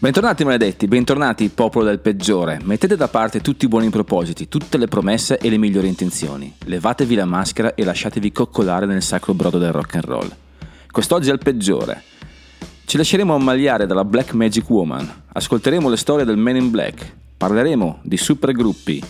Bentornati 0.00 0.44
maledetti, 0.44 0.88
bentornati 0.88 1.50
popolo 1.50 1.84
del 1.84 1.98
peggiore. 1.98 2.58
Mettete 2.62 2.96
da 2.96 3.08
parte 3.08 3.42
tutti 3.42 3.66
i 3.66 3.68
buoni 3.68 3.90
propositi, 3.90 4.48
tutte 4.48 4.78
le 4.78 4.86
promesse 4.86 5.36
e 5.36 5.50
le 5.50 5.58
migliori 5.58 5.88
intenzioni. 5.88 6.54
Levatevi 6.64 7.14
la 7.14 7.26
maschera 7.26 7.74
e 7.74 7.84
lasciatevi 7.84 8.32
coccolare 8.32 8.86
nel 8.86 9.02
sacro 9.02 9.34
brodo 9.34 9.58
del 9.58 9.72
rock 9.72 9.96
and 9.96 10.04
roll. 10.04 10.34
Quest'oggi 10.90 11.28
è 11.28 11.34
il 11.34 11.38
peggiore. 11.38 12.02
Ci 12.86 12.96
lasceremo 12.96 13.34
ammaliare 13.34 13.84
dalla 13.84 14.06
Black 14.06 14.32
Magic 14.32 14.70
Woman, 14.70 15.24
ascolteremo 15.34 15.90
le 15.90 15.98
storie 15.98 16.24
del 16.24 16.38
Man 16.38 16.56
in 16.56 16.70
Black, 16.70 17.14
parleremo 17.36 17.98
di 18.00 18.16
supergruppi, 18.16 19.04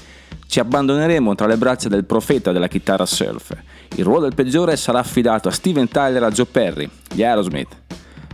ci 0.48 0.58
abbandoneremo 0.58 1.36
tra 1.36 1.46
le 1.46 1.56
braccia 1.56 1.88
del 1.88 2.04
profeta 2.04 2.50
della 2.50 2.66
chitarra 2.66 3.06
surf. 3.06 3.56
Il 3.94 4.02
ruolo 4.02 4.22
del 4.22 4.34
peggiore 4.34 4.76
sarà 4.76 4.98
affidato 4.98 5.46
a 5.46 5.52
Steven 5.52 5.86
Tyler 5.86 6.24
e 6.24 6.26
a 6.26 6.30
Joe 6.32 6.46
Perry, 6.46 6.90
gli 7.12 7.22
Aerosmith. 7.22 7.76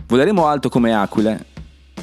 Voleremo 0.07 0.47
alto 0.47 0.69
come 0.69 0.95
aquile 0.95 1.46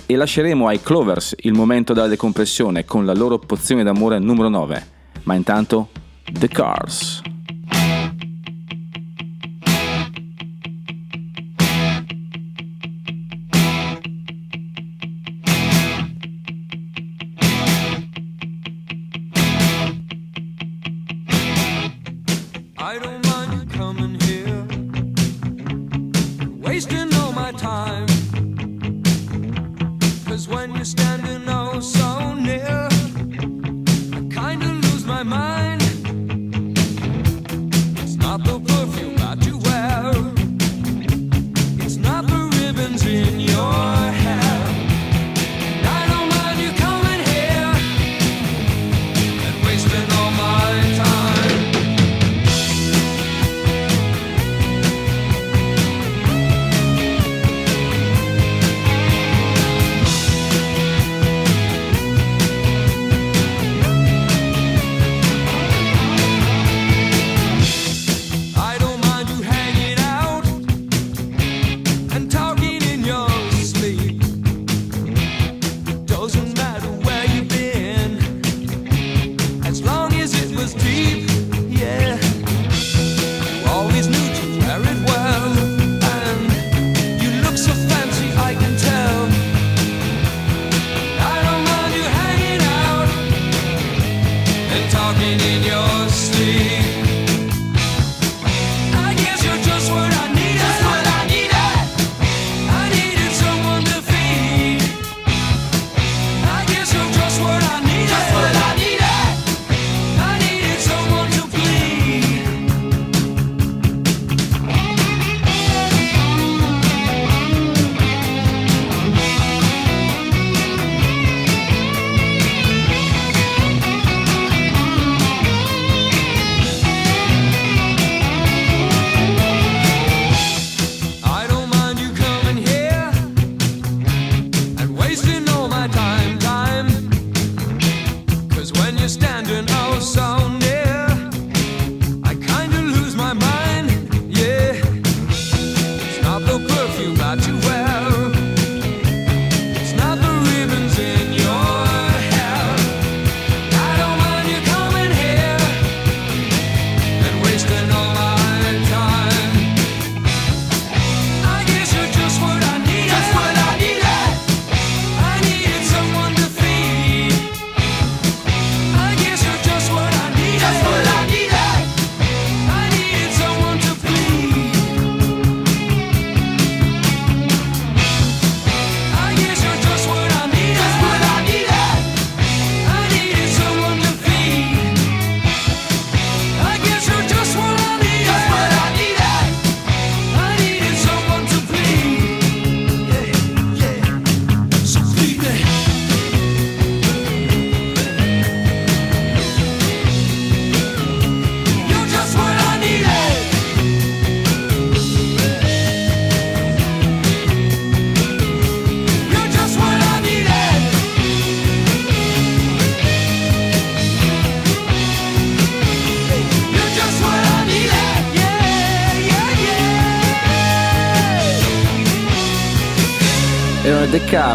e 0.06 0.16
lasceremo 0.16 0.66
ai 0.66 0.80
Clovers 0.80 1.34
il 1.40 1.52
momento 1.52 1.92
della 1.92 2.06
decompressione 2.06 2.84
con 2.84 3.04
la 3.04 3.14
loro 3.14 3.38
pozione 3.38 3.82
d'amore 3.82 4.18
numero 4.18 4.48
9. 4.48 4.86
Ma 5.24 5.34
intanto, 5.34 5.88
The 6.30 6.48
Cars. 6.48 7.33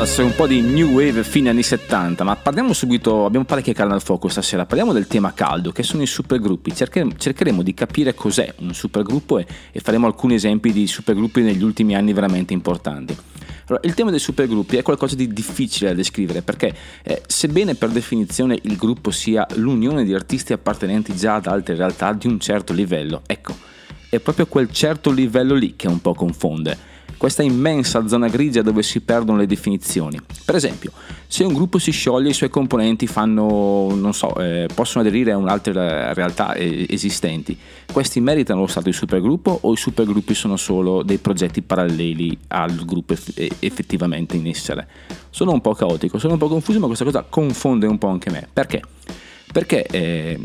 The 0.10 0.16
Cars, 0.16 0.18
un 0.18 0.36
po' 0.36 0.48
di 0.48 0.62
new 0.62 0.90
wave 0.90 1.24
fine 1.24 1.50
anni 1.50 1.62
70, 1.62 2.24
ma 2.24 2.36
parliamo 2.36 2.74
subito, 2.74 3.26
abbiamo 3.26 3.46
parecchie 3.46 3.74
carne 3.74 3.94
al 3.94 4.02
fuoco 4.02 4.28
stasera, 4.28 4.66
parliamo 4.66 4.92
del 4.92 5.08
tema 5.08 5.34
caldo, 5.34 5.72
che 5.72 5.84
sono 5.84 6.02
i 6.02 6.08
supergruppi, 6.08 6.74
Cercheremo, 6.74 7.14
cercheremo 7.16 7.62
di 7.62 7.74
capire 7.74 8.14
cos'è 8.16 8.54
un 8.60 8.74
supergruppo 8.74 9.38
e, 9.40 9.46
e 9.72 9.80
faremo 9.80 10.08
alcuni 10.08 10.36
esempi 10.36 10.72
di 10.72 10.88
supergruppi 10.88 11.42
negli 11.42 11.64
ultimi 11.64 11.96
anni 11.96 12.14
veramente 12.14 12.54
importanti. 12.54 13.16
Allora, 13.68 13.86
il 13.88 13.94
tema 13.94 14.10
dei 14.10 14.20
supergruppi 14.20 14.78
è 14.78 14.82
qualcosa 14.82 15.16
di 15.16 15.28
difficile 15.32 15.90
da 15.90 15.96
descrivere 15.96 16.42
perché, 16.42 16.74
eh, 17.04 17.22
sebbene 17.28 17.76
per 17.76 17.90
definizione 17.90 18.58
il 18.64 18.78
gruppo 18.78 19.12
sia 19.12 19.46
l'unione 19.56 20.04
di 20.04 20.14
artisti 20.14 20.54
appartenenti 20.54 21.16
già 21.16 21.36
ad 21.36 21.46
altre 21.46 21.76
realtà 21.76 22.14
di 22.14 22.28
un 22.28 22.40
certo 22.40 22.74
livello, 22.74 23.22
ecco, 23.28 23.56
è 24.10 24.20
proprio 24.20 24.48
quel 24.48 24.72
certo 24.72 25.12
livello 25.12 25.54
lì 25.54 25.76
che 25.76 25.88
un 25.88 26.02
po' 26.02 26.14
confonde. 26.14 26.98
Questa 27.20 27.44
immensa 27.44 28.08
zona 28.08 28.30
grigia 28.30 28.62
dove 28.62 28.82
si 28.82 29.02
perdono 29.02 29.40
le 29.40 29.46
definizioni. 29.46 30.18
Per 30.46 30.56
esempio, 30.56 30.94
se 31.28 31.44
un 31.44 31.52
gruppo 31.52 31.78
si 31.78 31.92
scioglie 31.92 32.30
i 32.30 32.34
suoi 32.34 32.50
componenti 32.50 33.08
fanno, 33.08 33.94
non 33.94 34.14
so, 34.14 34.34
eh, 34.36 34.70
possono 34.74 35.04
aderire 35.04 35.34
a 35.34 35.38
un'altra 35.38 36.14
realtà 36.14 36.54
eh, 36.54 36.86
esistenti. 36.88 37.60
Questi 37.92 38.22
meritano 38.22 38.62
lo 38.62 38.68
stato 38.68 38.86
di 38.86 38.94
supergruppo 38.94 39.60
o 39.64 39.74
i 39.74 39.76
supergruppi 39.76 40.34
sono 40.34 40.56
solo 40.56 41.04
dei 41.04 41.18
progetti 41.18 41.62
paralleli 41.62 42.38
al 42.48 42.86
gruppo 42.86 43.12
eff- 43.12 43.38
eh, 43.38 43.52
effettivamente 43.60 44.38
in 44.38 44.48
essere? 44.48 44.88
Sono 45.30 45.52
un 45.52 45.60
po' 45.60 45.74
caotico, 45.74 46.20
sono 46.20 46.34
un 46.34 46.40
po' 46.40 46.48
confuso, 46.48 46.80
ma 46.80 46.86
questa 46.86 47.04
cosa 47.04 47.26
confonde 47.28 47.86
un 47.86 47.98
po' 47.98 48.08
anche 48.08 48.30
me. 48.30 48.48
Perché? 48.54 48.82
Perché 49.52 49.84
eh, 49.86 50.40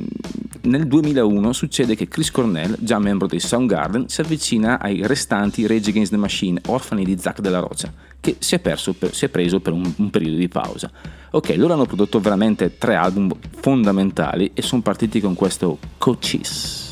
nel 0.63 0.87
2001 0.87 1.53
succede 1.53 1.95
che 1.95 2.09
Chris 2.09 2.31
Cornell, 2.31 2.77
già 2.81 2.99
membro 2.99 3.27
dei 3.27 3.41
Soundgarden, 3.41 4.09
si 4.09 4.21
avvicina 4.21 4.81
ai 4.81 5.07
restanti 5.07 5.67
Rage 5.67 5.91
Against 5.91 6.13
the 6.13 6.17
Machine, 6.17 6.61
orfani 6.67 7.05
di 7.05 7.19
Zack 7.19 7.41
della 7.41 7.59
Roccia, 7.59 7.93
che 8.21 8.37
si 8.39 8.55
è, 8.55 8.61
per- 8.61 8.79
si 8.79 9.25
è 9.25 9.29
preso 9.29 9.61
per 9.61 9.73
un, 9.73 9.93
un 9.97 10.11
periodo 10.11 10.37
di 10.37 10.49
pausa. 10.49 10.91
Ok, 11.33 11.55
loro 11.57 11.75
hanno 11.75 11.87
prodotto 11.87 12.21
veramente 12.21 12.79
tre 12.79 12.95
album 12.95 13.31
fondamentali 13.61 14.53
e 14.55 14.63
sono 14.63 14.81
partiti 14.81 15.21
con 15.21 15.35
questo 15.35 15.79
Cochise. 15.99 16.84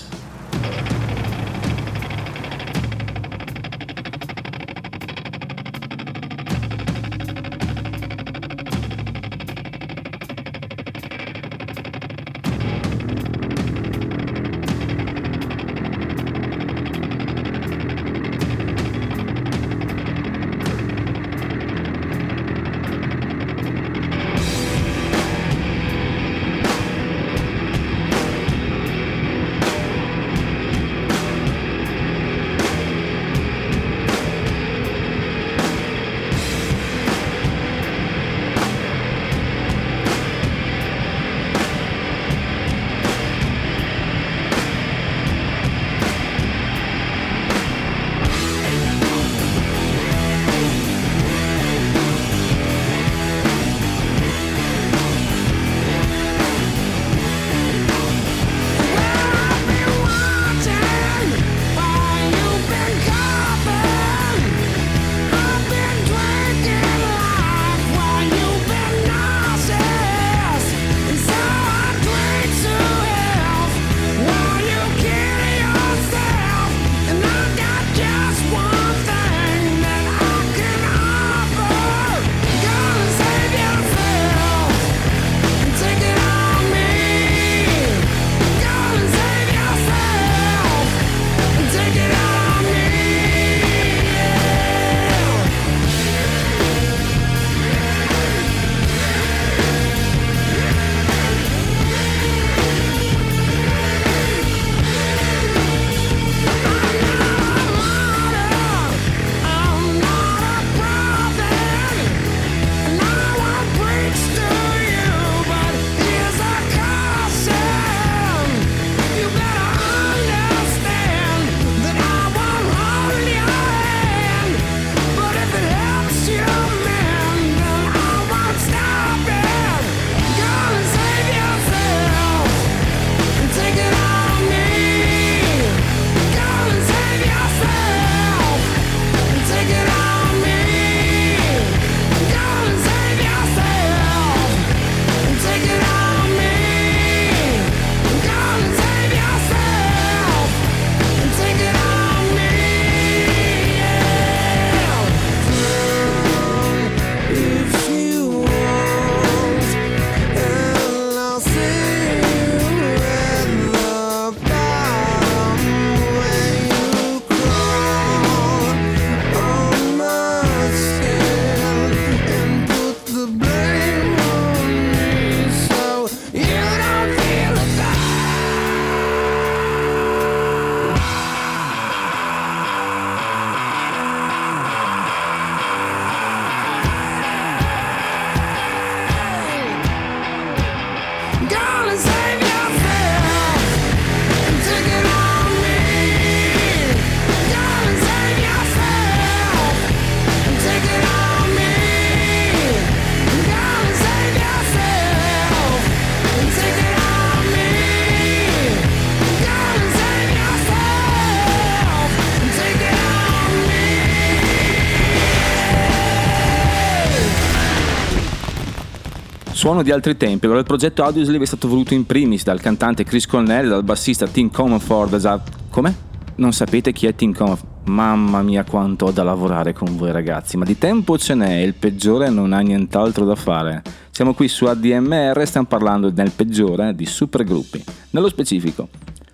Suono 219.63 219.85
di 219.85 219.93
altri 219.93 220.17
tempi, 220.17 220.47
allora 220.47 220.59
il 220.59 220.67
progetto 220.67 221.05
Audioslave 221.05 221.45
è 221.45 221.47
stato 221.47 221.69
voluto 221.69 221.95
in 221.95 222.05
primis 222.05 222.43
dal 222.43 222.61
cantante 222.61 223.05
Chris 223.05 223.29
Cornell 223.29 223.69
dal 223.69 223.85
bassista 223.85 224.27
Tim 224.27 224.51
Comerford. 224.51 225.15
Esatto. 225.15 225.53
Come? 225.71 225.95
Non 226.35 226.53
sapete 226.53 226.91
chi 226.91 227.07
è 227.07 227.15
Tim 227.15 227.33
Comerford? 227.33 227.85
Mamma 227.85 228.43
mia 228.43 228.65
quanto 228.65 229.07
ho 229.07 229.11
da 229.13 229.23
lavorare 229.23 229.73
con 229.73 229.97
voi 229.97 230.11
ragazzi, 230.11 230.57
ma 230.57 230.65
di 230.65 230.79
tempo 230.79 231.17
ce 231.17 231.37
n'è 231.37 231.61
il 231.61 231.75
peggiore 231.75 232.29
non 232.29 232.53
ha 232.53 232.59
nient'altro 232.59 233.25
da 233.25 233.37
fare. 233.37 233.83
Siamo 234.11 234.35
qui 234.35 234.49
su 234.49 234.65
ADMR 234.65 235.39
e 235.39 235.47
stiamo 235.47 235.69
parlando 235.69 236.11
nel 236.13 236.33
peggiore 236.33 236.93
di 236.97 237.07
supergruppi. 237.07 237.85
Nello 238.11 238.29
specifico, 238.29 238.89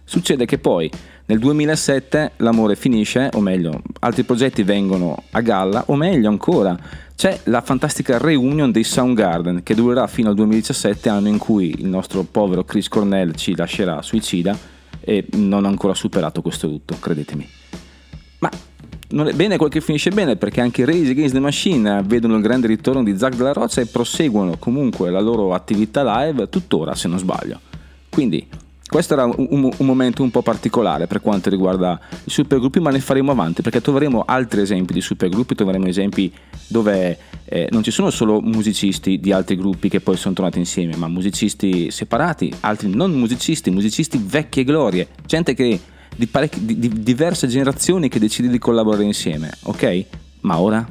succede 0.05 0.45
che 0.45 0.59
poi 0.59 0.91
nel 1.25 1.39
2007 1.39 2.33
l'amore 2.37 2.77
finisce, 2.77 3.31
o 3.33 3.41
meglio, 3.41 3.81
altri 4.01 4.25
progetti 4.25 4.63
vengono 4.63 5.23
a 5.31 5.41
galla, 5.41 5.85
o 5.87 5.95
meglio 5.95 6.29
ancora, 6.29 6.79
c'è 7.19 7.41
la 7.47 7.63
fantastica 7.63 8.17
reunion 8.17 8.71
dei 8.71 8.85
Soundgarden 8.85 9.65
che 9.65 9.75
durerà 9.75 10.07
fino 10.07 10.29
al 10.29 10.37
2017, 10.37 11.09
anno 11.09 11.27
in 11.27 11.39
cui 11.39 11.75
il 11.77 11.89
nostro 11.89 12.23
povero 12.23 12.63
Chris 12.63 12.87
Cornell 12.87 13.35
ci 13.35 13.57
lascerà 13.57 14.01
suicida 14.03 14.57
e 15.01 15.27
non 15.33 15.65
ho 15.65 15.67
ancora 15.67 15.95
superato 15.95 16.43
questo 16.43 16.69
lutto, 16.69 16.95
credetemi. 16.97 17.45
Ma 18.39 18.49
non 19.09 19.27
è 19.27 19.33
bene 19.33 19.57
quel 19.57 19.69
che 19.69 19.81
finisce 19.81 20.11
bene 20.11 20.37
perché 20.37 20.61
anche 20.61 20.83
i 20.83 20.85
Raise 20.85 21.11
Against 21.11 21.35
the 21.35 21.41
Machine 21.41 22.03
vedono 22.05 22.37
il 22.37 22.43
grande 22.43 22.69
ritorno 22.69 23.03
di 23.03 23.19
Zack 23.19 23.35
della 23.35 23.53
Roccia 23.53 23.81
e 23.81 23.87
proseguono 23.87 24.57
comunque 24.57 25.11
la 25.11 25.19
loro 25.19 25.55
attività 25.55 26.05
live 26.23 26.49
tuttora 26.49 26.95
se 26.95 27.09
non 27.09 27.19
sbaglio. 27.19 27.59
Quindi 28.09 28.47
questo 28.89 29.13
era 29.13 29.25
un, 29.25 29.35
un- 29.77 29.87
momento 29.87 30.23
un 30.23 30.31
po' 30.31 30.43
particolare 30.43 31.07
per 31.07 31.21
quanto 31.21 31.51
riguarda 31.51 32.01
i 32.25 32.31
supergruppi, 32.31 32.81
ma 32.81 32.91
ne 32.91 33.01
faremo 33.01 33.31
avanti 33.31 33.63
perché 33.63 33.81
troveremo 33.81 34.25
altri 34.27 34.63
esempi 34.63 34.93
di 34.95 35.01
supergruppi, 35.01 35.55
troveremo 35.55 35.87
esempi 35.87 36.33
dove 36.67 37.19
eh, 37.45 37.69
non 37.71 37.83
ci 37.83 37.91
sono 37.91 38.11
solo 38.11 38.41
musicisti 38.41 39.21
di 39.21 39.31
altri 39.33 39.57
gruppi 39.57 39.89
che 39.89 40.01
poi 40.01 40.17
sono 40.17 40.35
tornati 40.35 40.59
insieme, 40.59 40.97
ma 40.97 41.07
musicisti 41.09 41.91
separati, 41.91 42.53
altri 42.61 42.89
non 42.89 43.13
musicisti, 43.13 43.71
musicisti 43.71 44.23
vecchie 44.25 44.65
glorie, 44.65 45.09
gente 45.27 45.55
che 45.55 45.79
di, 46.17 46.29
di- 46.61 46.79
di 46.79 47.03
diverse 47.03 47.47
generazioni 47.47 48.09
che 48.09 48.19
decide 48.19 48.49
di 48.49 48.59
collaborare 48.59 49.05
insieme, 49.05 49.51
ok? 49.65 50.05
Ma 50.41 50.59
ora 50.59 50.89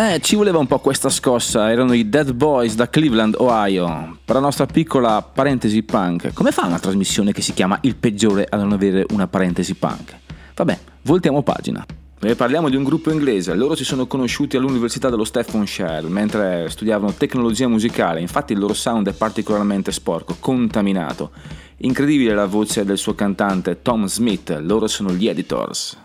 Eh, 0.00 0.20
ci 0.20 0.36
voleva 0.36 0.58
un 0.58 0.68
po' 0.68 0.78
questa 0.78 1.08
scossa, 1.08 1.72
erano 1.72 1.92
i 1.92 2.08
Dead 2.08 2.32
Boys 2.32 2.76
da 2.76 2.88
Cleveland, 2.88 3.34
Ohio. 3.36 4.18
Per 4.24 4.36
la 4.36 4.40
nostra 4.40 4.64
piccola 4.64 5.20
parentesi 5.22 5.82
punk, 5.82 6.32
come 6.34 6.52
fa 6.52 6.66
una 6.66 6.78
trasmissione 6.78 7.32
che 7.32 7.42
si 7.42 7.52
chiama 7.52 7.76
Il 7.80 7.96
peggiore 7.96 8.46
a 8.48 8.56
non 8.58 8.70
avere 8.70 9.04
una 9.10 9.26
parentesi 9.26 9.74
punk? 9.74 10.16
Vabbè, 10.54 10.78
voltiamo 11.02 11.42
pagina. 11.42 11.84
E 12.20 12.36
parliamo 12.36 12.68
di 12.68 12.76
un 12.76 12.84
gruppo 12.84 13.10
inglese, 13.10 13.56
loro 13.56 13.74
si 13.74 13.82
sono 13.82 14.06
conosciuti 14.06 14.56
all'Università 14.56 15.10
dello 15.10 15.24
Staffordshire 15.24 16.02
mentre 16.02 16.70
studiavano 16.70 17.12
tecnologia 17.14 17.66
musicale, 17.66 18.20
infatti 18.20 18.52
il 18.52 18.60
loro 18.60 18.74
sound 18.74 19.08
è 19.08 19.12
particolarmente 19.12 19.90
sporco, 19.90 20.36
contaminato. 20.38 21.32
Incredibile 21.78 22.34
la 22.34 22.46
voce 22.46 22.84
del 22.84 22.98
suo 22.98 23.16
cantante 23.16 23.82
Tom 23.82 24.06
Smith, 24.06 24.56
loro 24.62 24.86
sono 24.86 25.10
gli 25.12 25.26
Editors. 25.26 25.96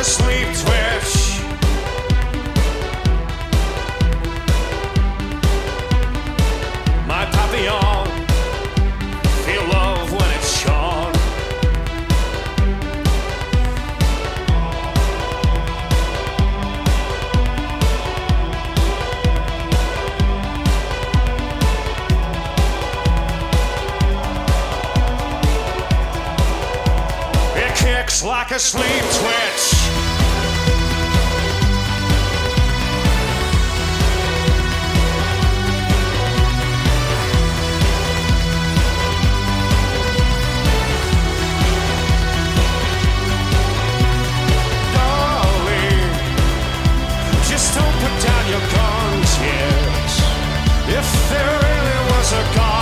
a 0.00 0.04
sleep 0.04 0.46
twitch. 0.46 1.42
My 7.06 7.26
papillon 7.26 8.08
love 9.68 10.10
when 10.10 10.30
it's 10.36 10.58
shone. 10.58 11.12
It 27.54 27.76
kicks 27.76 28.24
like 28.24 28.50
a 28.50 28.58
sleep 28.58 29.04
twitch. 29.18 29.79
There 51.30 51.54
really 51.62 51.98
was 52.10 52.32
a 52.32 52.42
God 52.56 52.79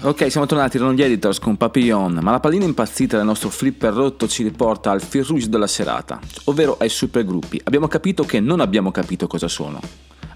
Ok, 0.00 0.28
siamo 0.28 0.44
tornati 0.44 0.76
erano 0.76 0.92
gli 0.92 1.00
editors 1.00 1.38
con 1.38 1.56
Papillon, 1.56 2.18
ma 2.20 2.32
la 2.32 2.40
pallina 2.40 2.64
impazzita 2.64 3.16
del 3.16 3.24
nostro 3.24 3.48
flipper 3.48 3.92
rotto 3.92 4.26
ci 4.26 4.42
riporta 4.42 4.90
al 4.90 5.00
fil 5.00 5.24
rouge 5.24 5.48
della 5.48 5.68
serata, 5.68 6.18
ovvero 6.46 6.76
ai 6.80 6.88
supergruppi. 6.88 7.60
Abbiamo 7.62 7.86
capito 7.86 8.24
che 8.24 8.40
non 8.40 8.58
abbiamo 8.58 8.90
capito 8.90 9.28
cosa 9.28 9.46
sono. 9.46 9.80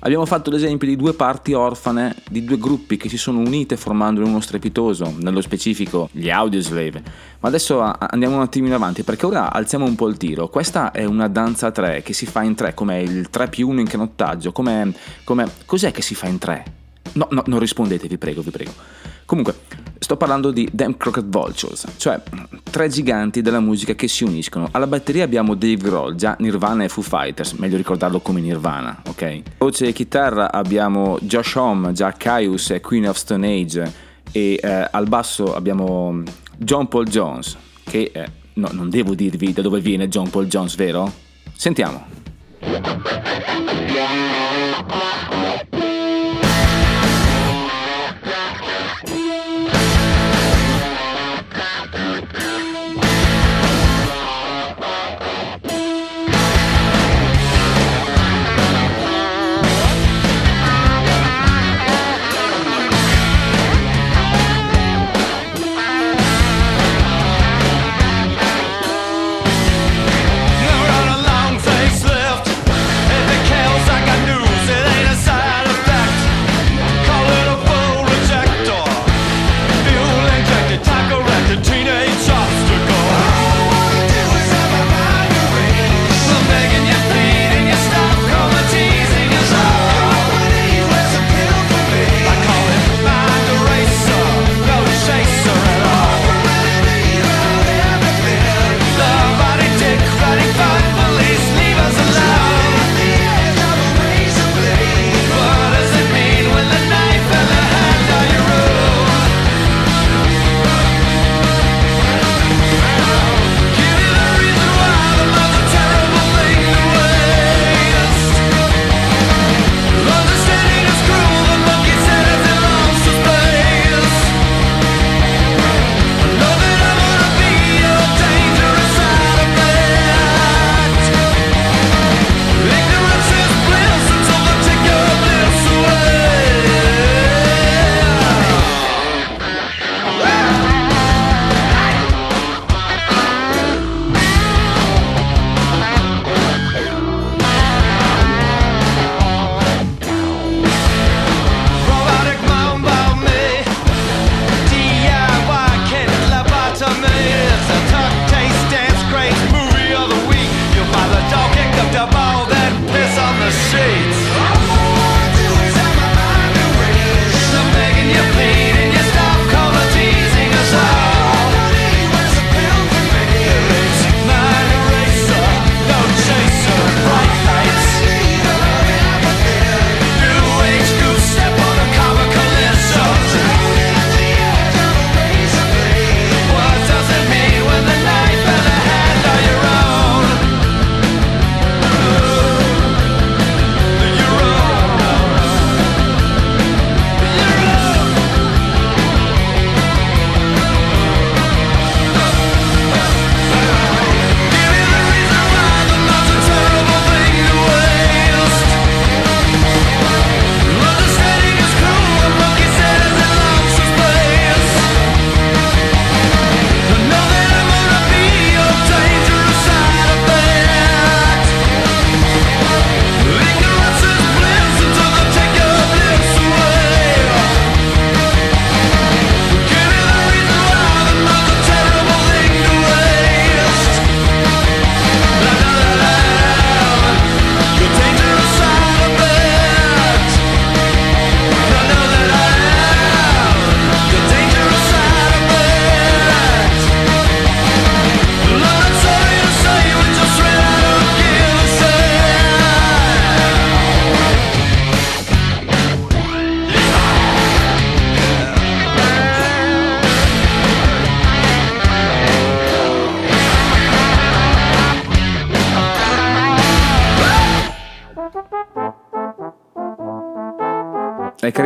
Abbiamo 0.03 0.25
fatto 0.27 0.49
l'esempio 0.49 0.87
di 0.87 0.95
due 0.95 1.12
parti 1.12 1.55
orfane 1.55 2.14
di 2.31 2.45
due 2.45 2.57
gruppi 2.57 2.97
che 2.97 3.09
si 3.09 3.19
sono 3.19 3.40
unite 3.40 3.77
formando 3.77 4.25
uno 4.25 4.40
strepitoso, 4.40 5.12
nello 5.19 5.40
specifico 5.40 6.09
gli 6.12 6.31
Audioslave. 6.31 7.03
Ma 7.40 7.49
adesso 7.49 7.83
andiamo 7.83 8.37
un 8.37 8.43
attimino 8.43 8.77
avanti 8.77 9.03
perché 9.03 9.27
ora 9.27 9.53
alziamo 9.53 9.85
un 9.85 9.97
po' 9.97 10.07
il 10.07 10.16
tiro. 10.16 10.49
Questa 10.49 10.93
è 10.93 11.05
una 11.05 11.27
danza 11.27 11.66
a 11.66 11.71
tre 11.73 12.03
che 12.03 12.12
si 12.12 12.27
fa 12.27 12.43
in 12.43 12.55
tre, 12.55 12.75
come 12.75 13.03
il 13.03 13.29
3 13.29 13.49
più 13.49 13.69
1 13.69 13.81
in 13.81 13.88
canottaggio, 13.88 14.53
come... 14.53 14.95
Cos'è 15.66 15.90
che 15.90 16.01
si 16.01 16.14
fa 16.14 16.29
in 16.29 16.38
tre? 16.38 16.79
No, 17.12 17.29
no, 17.31 17.42
non 17.46 17.59
rispondete, 17.59 18.09
vi 18.09 18.18
prego, 18.18 18.42
vi 18.42 18.51
prego. 18.51 18.73
Comunque, 19.25 19.55
sto 19.99 20.16
parlando 20.16 20.51
di 20.51 20.68
Damn 20.73 20.96
Crooked 20.96 21.27
Vultures, 21.29 21.87
cioè 21.99 22.20
tre 22.68 22.88
giganti 22.88 23.42
della 23.42 23.61
musica 23.61 23.94
che 23.94 24.09
si 24.09 24.25
uniscono. 24.25 24.68
Alla 24.73 24.88
batteria 24.88 25.23
abbiamo 25.23 25.55
Dave 25.55 25.77
Grohl, 25.77 26.16
già 26.16 26.35
Nirvana 26.40 26.85
e 26.85 26.88
Foo 26.88 27.03
Fighters, 27.03 27.53
meglio 27.53 27.77
ricordarlo 27.77 28.20
come 28.20 28.40
Nirvana, 28.40 29.03
ok? 29.07 29.42
Voce 29.59 29.87
e 29.87 29.92
chitarra 29.92 30.51
abbiamo 30.51 31.16
Josh 31.20 31.55
Homme, 31.55 31.92
già 31.92 32.12
Caius 32.12 32.70
e 32.70 32.81
Queen 32.81 33.09
of 33.09 33.16
Stone 33.16 33.46
Age, 33.46 33.92
e 34.33 34.59
eh, 34.61 34.88
al 34.90 35.07
basso 35.07 35.55
abbiamo 35.55 36.23
John 36.57 36.88
Paul 36.88 37.07
Jones, 37.07 37.57
che 37.85 38.11
eh, 38.12 38.31
no, 38.55 38.68
non 38.73 38.90
devo 38.90 39.14
dirvi 39.14 39.53
da 39.53 39.62
dove 39.62 39.81
viene 39.81 40.09
John 40.09 40.29
Paul 40.29 40.46
Jones, 40.46 40.75
vero? 40.75 41.12
Sentiamo. 41.55 42.05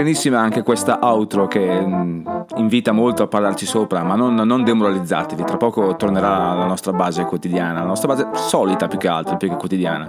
È 0.04 0.06
carinissima 0.06 0.38
anche 0.38 0.62
questa 0.62 0.98
outro 1.00 1.46
che 1.46 1.80
mh, 1.80 2.44
invita 2.56 2.92
molto 2.92 3.22
a 3.22 3.26
parlarci 3.26 3.64
sopra, 3.64 4.02
ma 4.02 4.16
non, 4.16 4.34
non 4.34 4.62
demoralizzatevi, 4.62 5.44
tra 5.44 5.56
poco 5.56 5.96
tornerà 5.96 6.52
la 6.52 6.66
nostra 6.66 6.92
base 6.92 7.24
quotidiana, 7.24 7.80
la 7.80 7.86
nostra 7.86 8.08
base 8.08 8.28
solita 8.34 8.86
più 8.86 8.98
che 8.98 9.08
altro, 9.08 9.38
più 9.38 9.48
che 9.48 9.56
quotidiana. 9.56 10.06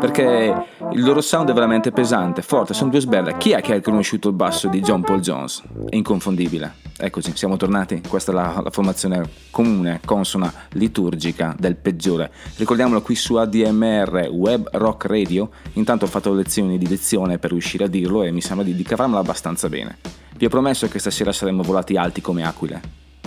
Perché 0.00 0.66
il 0.90 1.04
loro 1.04 1.20
sound 1.20 1.48
è 1.48 1.52
veramente 1.52 1.92
pesante, 1.92 2.42
forte, 2.42 2.74
sono 2.74 2.90
due 2.90 2.98
sberle. 2.98 3.36
Chi 3.36 3.52
è 3.52 3.60
che 3.60 3.70
ha 3.70 3.76
riconosciuto 3.76 4.30
il 4.30 4.34
basso 4.34 4.66
di 4.66 4.80
John 4.80 5.02
Paul 5.02 5.20
Jones? 5.20 5.62
È 5.88 5.94
inconfondibile. 5.94 6.89
Eccoci, 7.02 7.32
siamo 7.34 7.56
tornati. 7.56 8.02
Questa 8.06 8.30
è 8.30 8.34
la, 8.34 8.60
la 8.62 8.70
formazione 8.70 9.26
comune, 9.50 10.00
consona, 10.04 10.52
liturgica 10.72 11.56
del 11.58 11.76
peggiore. 11.76 12.30
Ricordiamolo 12.56 13.00
qui 13.00 13.14
su 13.14 13.36
ADMR 13.36 14.28
Web 14.30 14.68
Rock 14.72 15.06
Radio. 15.06 15.50
Intanto 15.74 16.04
ho 16.04 16.08
fatto 16.08 16.34
lezioni 16.34 16.76
di 16.76 16.86
lezione 16.86 17.38
per 17.38 17.52
riuscire 17.52 17.84
a 17.84 17.88
dirlo 17.88 18.22
e 18.22 18.30
mi 18.32 18.42
sembra 18.42 18.66
di, 18.66 18.74
di 18.74 18.82
cavarmela 18.82 19.20
abbastanza 19.20 19.70
bene. 19.70 19.96
Vi 20.36 20.44
ho 20.44 20.50
promesso 20.50 20.88
che 20.88 20.98
stasera 20.98 21.32
saremmo 21.32 21.62
volati 21.62 21.96
alti 21.96 22.20
come 22.20 22.44
aquile. 22.44 22.80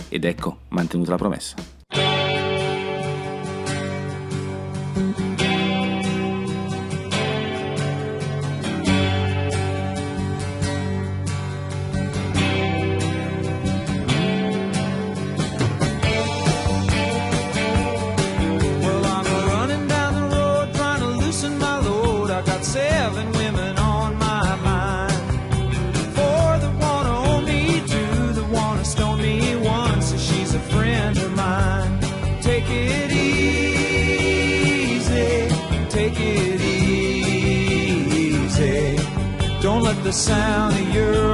Ed 0.08 0.24
ecco, 0.24 0.58
mantenuta 0.70 1.10
la 1.10 1.18
promessa. 1.18 1.73
Sound 40.14 40.76
of 40.76 40.94
your 40.94 41.33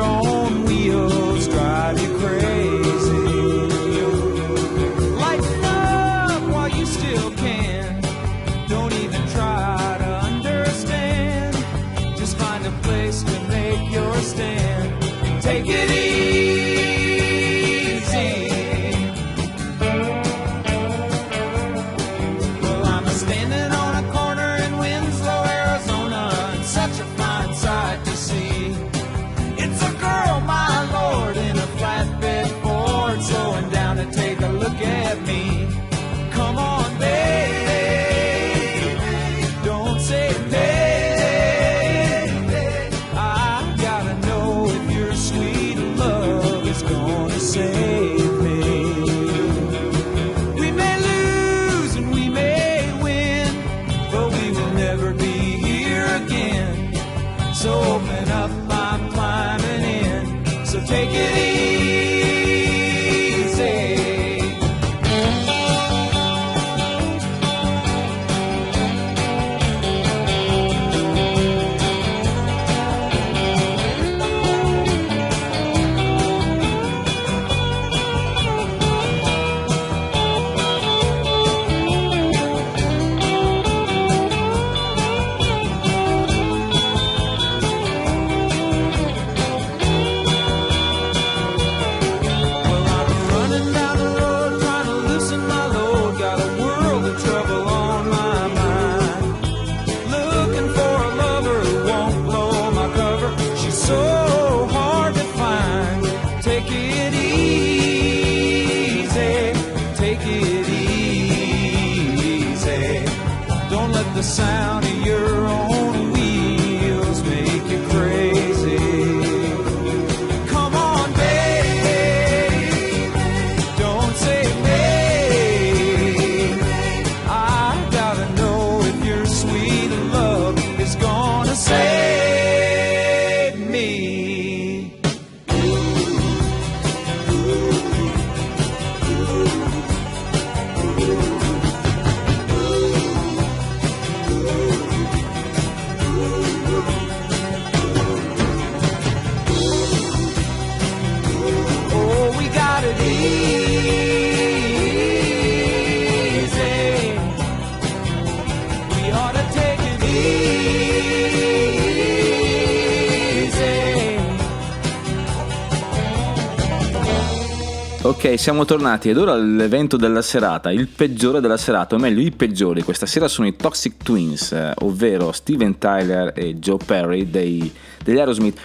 siamo 168.40 168.64
tornati 168.64 169.10
ed 169.10 169.18
ora 169.18 169.36
l'evento 169.36 169.98
della 169.98 170.22
serata, 170.22 170.72
il 170.72 170.88
peggiore 170.88 171.42
della 171.42 171.58
serata, 171.58 171.96
o 171.96 172.00
meglio 172.00 172.22
i 172.22 172.32
peggiori. 172.32 172.84
Questa 172.84 173.06
sera 173.06 173.28
sono 173.28 173.50
i 173.50 173.56
Toxic 173.58 173.98
Twins, 174.02 174.54
eh, 174.54 174.72
ovvero 174.78 175.34
Steven 175.34 175.78
Tyler 175.78 176.32
e 176.34 176.56
Joe 176.56 176.78
Perry 176.84 177.30
dei, 177.30 177.70
degli 178.02 178.18
Aerosmith. 178.18 178.58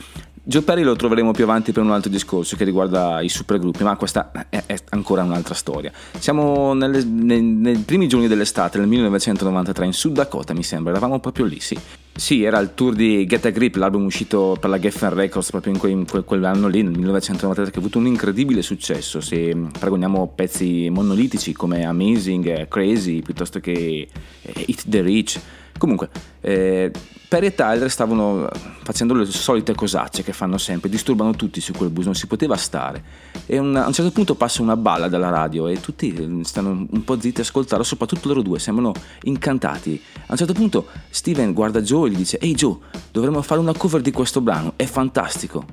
Joe 0.45 0.63
Perry 0.63 0.83
lo 0.83 0.95
troveremo 0.95 1.33
più 1.33 1.43
avanti 1.43 1.73
per 1.73 1.83
un 1.83 1.91
altro 1.91 2.09
discorso 2.09 2.55
che 2.55 2.63
riguarda 2.63 3.21
i 3.21 3.29
supergruppi, 3.29 3.83
ma 3.83 3.97
questa 3.97 4.31
è, 4.49 4.63
è 4.65 4.77
ancora 4.91 5.25
un'altra 5.25 5.55
storia. 5.55 5.91
Siamo 6.21 6.73
nelle- 6.73 7.03
nei, 7.03 7.43
nei 7.43 7.79
primi 7.79 8.07
giorni 8.07 8.29
dell'estate 8.29 8.79
del 8.79 8.87
1993 8.87 9.87
in 9.87 9.93
Sud 9.93 10.13
Dakota, 10.13 10.55
mi 10.55 10.63
sembra, 10.63 10.93
eravamo 10.93 11.19
proprio 11.19 11.47
lì, 11.47 11.59
sì. 11.59 11.77
Sì, 12.17 12.45
era 12.45 12.61
il 12.61 12.75
tour 12.75 12.95
di 12.95 13.27
Get 13.27 13.45
a 13.47 13.51
Grip, 13.51 13.75
l'album 13.75 14.05
uscito 14.05 14.57
per 14.61 14.71
la 14.71 14.79
Geffen 14.79 15.13
Records 15.13 15.51
proprio 15.51 15.73
in, 15.73 15.79
que- 15.81 15.91
in 15.91 16.07
que- 16.07 16.23
quell'anno 16.23 16.69
lì, 16.69 16.81
nel 16.83 16.93
1993, 16.93 17.73
che 17.73 17.79
ha 17.79 17.81
avuto 17.81 17.99
un 17.99 18.07
incredibile 18.07 18.63
successo. 18.63 19.21
Se 19.21 19.53
paragoniamo 19.77 20.31
pezzi 20.33 20.89
monolitici 20.91 21.53
come 21.53 21.85
Amazing, 21.85 22.47
eh, 22.47 22.69
Crazy, 22.69 23.21
piuttosto 23.21 23.59
che 23.59 24.07
eh, 24.43 24.65
Hit 24.67 24.85
the 24.87 25.01
Rich. 25.03 25.41
Comunque, 25.77 26.09
eh, 26.41 26.93
Perry 27.35 27.47
e 27.47 27.55
Tyler 27.57 27.91
stavano 27.91 28.49
facendo 28.85 29.13
le 29.13 29.25
solite 29.25 29.75
cosacce 29.75 30.23
che 30.23 30.33
fanno 30.33 30.57
sempre, 30.57 30.89
disturbano 30.89 31.33
tutti 31.35 31.61
su 31.61 31.73
quel 31.73 31.91
bus, 31.91 32.05
non 32.05 32.15
si 32.15 32.29
poteva 32.29 32.55
stare. 32.57 33.03
E 33.47 33.59
un- 33.59 33.75
a 33.75 33.89
un 33.89 33.93
certo 33.93 34.13
punto 34.13 34.37
passa 34.37 34.63
una 34.63 34.77
balla 34.77 35.09
dalla 35.09 35.31
radio 35.31 35.67
e 35.67 35.81
tutti 35.81 36.41
stanno 36.45 36.87
un 36.89 37.03
po' 37.03 37.19
zitti 37.19 37.41
a 37.41 37.43
ascoltarlo, 37.43 37.83
soprattutto 37.83 38.29
loro 38.29 38.41
due, 38.41 38.61
sembrano 38.61 38.93
incantati. 39.25 40.01
A 40.15 40.31
un 40.31 40.37
certo 40.37 40.53
punto 40.53 40.87
Steven 41.11 41.53
guarda 41.53 41.81
Joe 41.81 42.09
e 42.09 42.13
gli 42.13 42.17
dice 42.19 42.39
Ehi 42.39 42.55
Joe, 42.55 42.79
dovremmo 43.11 43.43
fare 43.43 43.61
una 43.61 43.73
cover 43.73 44.01
di 44.01 44.13
questo 44.13 44.41
brano, 44.41 44.75
è 44.77 44.85
fantastico. 44.85 45.65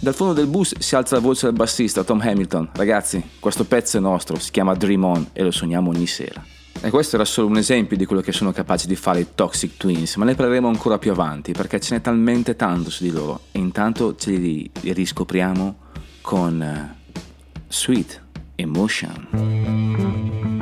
Dal 0.00 0.12
fondo 0.12 0.32
del 0.32 0.48
bus 0.48 0.76
si 0.80 0.96
alza 0.96 1.14
la 1.14 1.20
voce 1.20 1.46
del 1.46 1.54
bassista 1.54 2.02
Tom 2.02 2.20
Hamilton. 2.20 2.70
Ragazzi, 2.72 3.22
questo 3.38 3.64
pezzo 3.64 3.98
è 3.98 4.00
nostro, 4.00 4.40
si 4.40 4.50
chiama 4.50 4.74
Dream 4.74 5.04
On 5.04 5.26
e 5.32 5.44
lo 5.44 5.52
suoniamo 5.52 5.90
ogni 5.90 6.08
sera. 6.08 6.44
E 6.80 6.90
questo 6.90 7.16
era 7.16 7.24
solo 7.24 7.46
un 7.46 7.56
esempio 7.56 7.96
di 7.96 8.04
quello 8.04 8.20
che 8.20 8.32
sono 8.32 8.52
capaci 8.52 8.86
di 8.86 8.96
fare 8.96 9.20
i 9.20 9.26
Toxic 9.34 9.76
Twins, 9.76 10.16
ma 10.16 10.24
ne 10.24 10.34
parleremo 10.34 10.68
ancora 10.68 10.98
più 10.98 11.10
avanti 11.10 11.52
perché 11.52 11.80
ce 11.80 11.94
n'è 11.94 12.00
talmente 12.00 12.56
tanto 12.56 12.90
su 12.90 13.04
di 13.04 13.10
loro 13.10 13.40
e 13.52 13.58
intanto 13.58 14.14
ce 14.16 14.32
li 14.32 14.70
riscopriamo 14.80 15.76
con 16.20 16.62
eh, 16.62 16.94
Sweet 17.68 18.22
Emotion. 18.56 20.52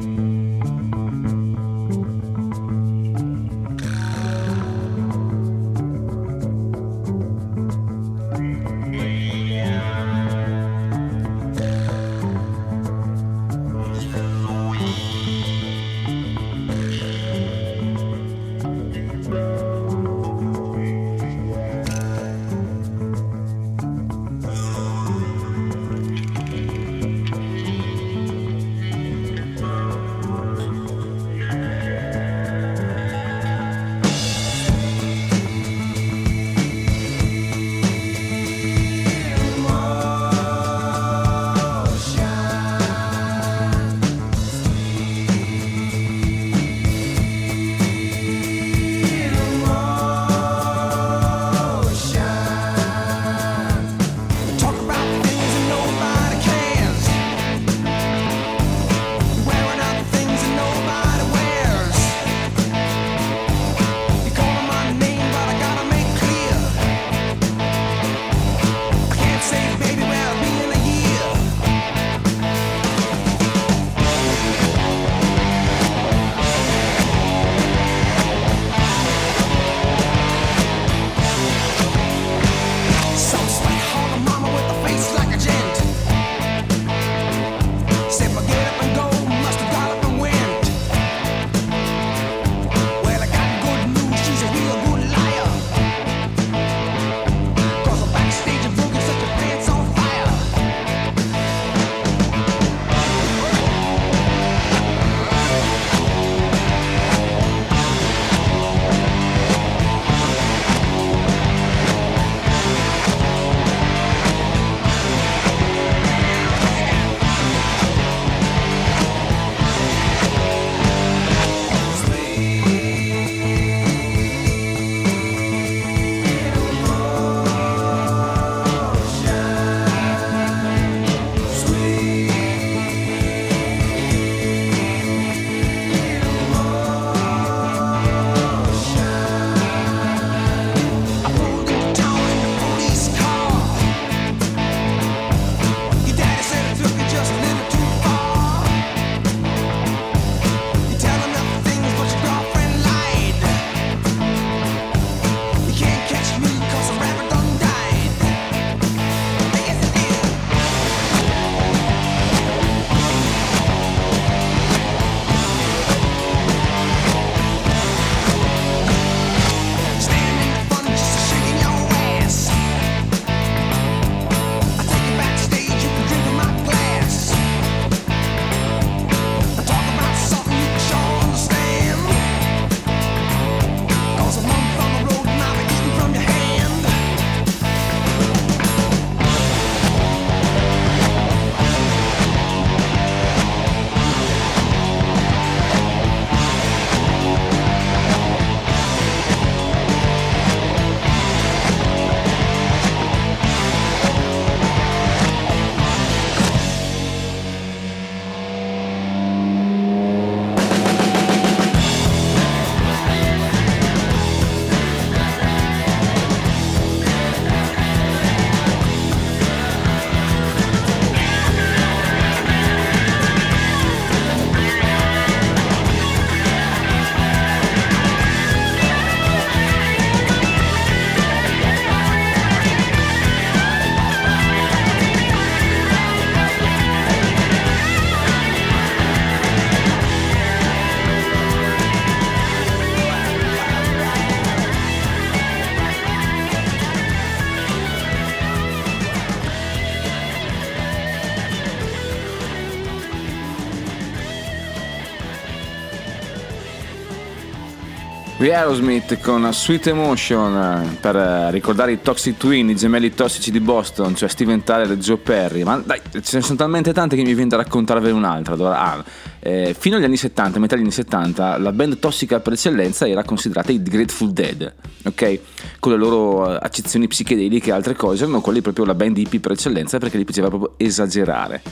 Aerosmith 258.54 259.20
con 259.20 259.52
Sweet 259.52 259.88
Emotion 259.88 260.56
eh, 260.56 260.96
per 261.00 261.16
eh, 261.16 261.50
ricordare 261.50 261.92
i 261.92 262.00
Toxic 262.02 262.36
Twin, 262.36 262.68
i 262.68 262.76
gemelli 262.76 263.14
tossici 263.14 263.50
di 263.50 263.60
Boston, 263.60 264.14
cioè 264.14 264.28
Steven 264.28 264.62
Tyler 264.62 264.90
e 264.90 264.98
Joe 264.98 265.16
Perry. 265.16 265.62
Ma 265.62 265.82
dai, 265.84 266.00
ce 266.22 266.36
ne 266.36 266.42
sono 266.42 266.56
talmente 266.56 266.92
tante 266.92 267.16
che 267.16 267.22
mi 267.22 267.34
viene 267.34 267.48
da 267.48 267.56
raccontarvene 267.56 268.14
un'altra. 268.14 268.54
Allora, 268.54 268.78
ah, 268.78 269.04
eh, 269.40 269.74
fino 269.78 269.96
agli 269.96 270.04
anni 270.04 270.16
70, 270.16 270.58
metà 270.58 270.74
degli 270.74 270.84
anni 270.84 270.92
70, 270.92 271.58
la 271.58 271.72
band 271.72 271.98
tossica 271.98 272.40
per 272.40 272.52
eccellenza 272.52 273.08
era 273.08 273.24
considerata 273.24 273.72
i 273.72 273.82
Grateful 273.82 274.32
Dead, 274.32 274.74
ok? 275.04 275.40
Con 275.78 275.92
le 275.92 275.98
loro 275.98 276.52
eh, 276.52 276.58
accezioni 276.60 277.08
psichedeliche 277.08 277.70
e 277.70 277.72
altre 277.72 277.94
cose, 277.94 278.24
erano 278.24 278.40
quelli 278.40 278.60
proprio 278.60 278.84
la 278.84 278.94
band 278.94 279.18
hippie 279.18 279.40
per 279.40 279.52
eccellenza 279.52 279.98
perché 279.98 280.16
li 280.16 280.24
piaceva 280.24 280.48
proprio 280.48 280.74
esagerare. 280.76 281.62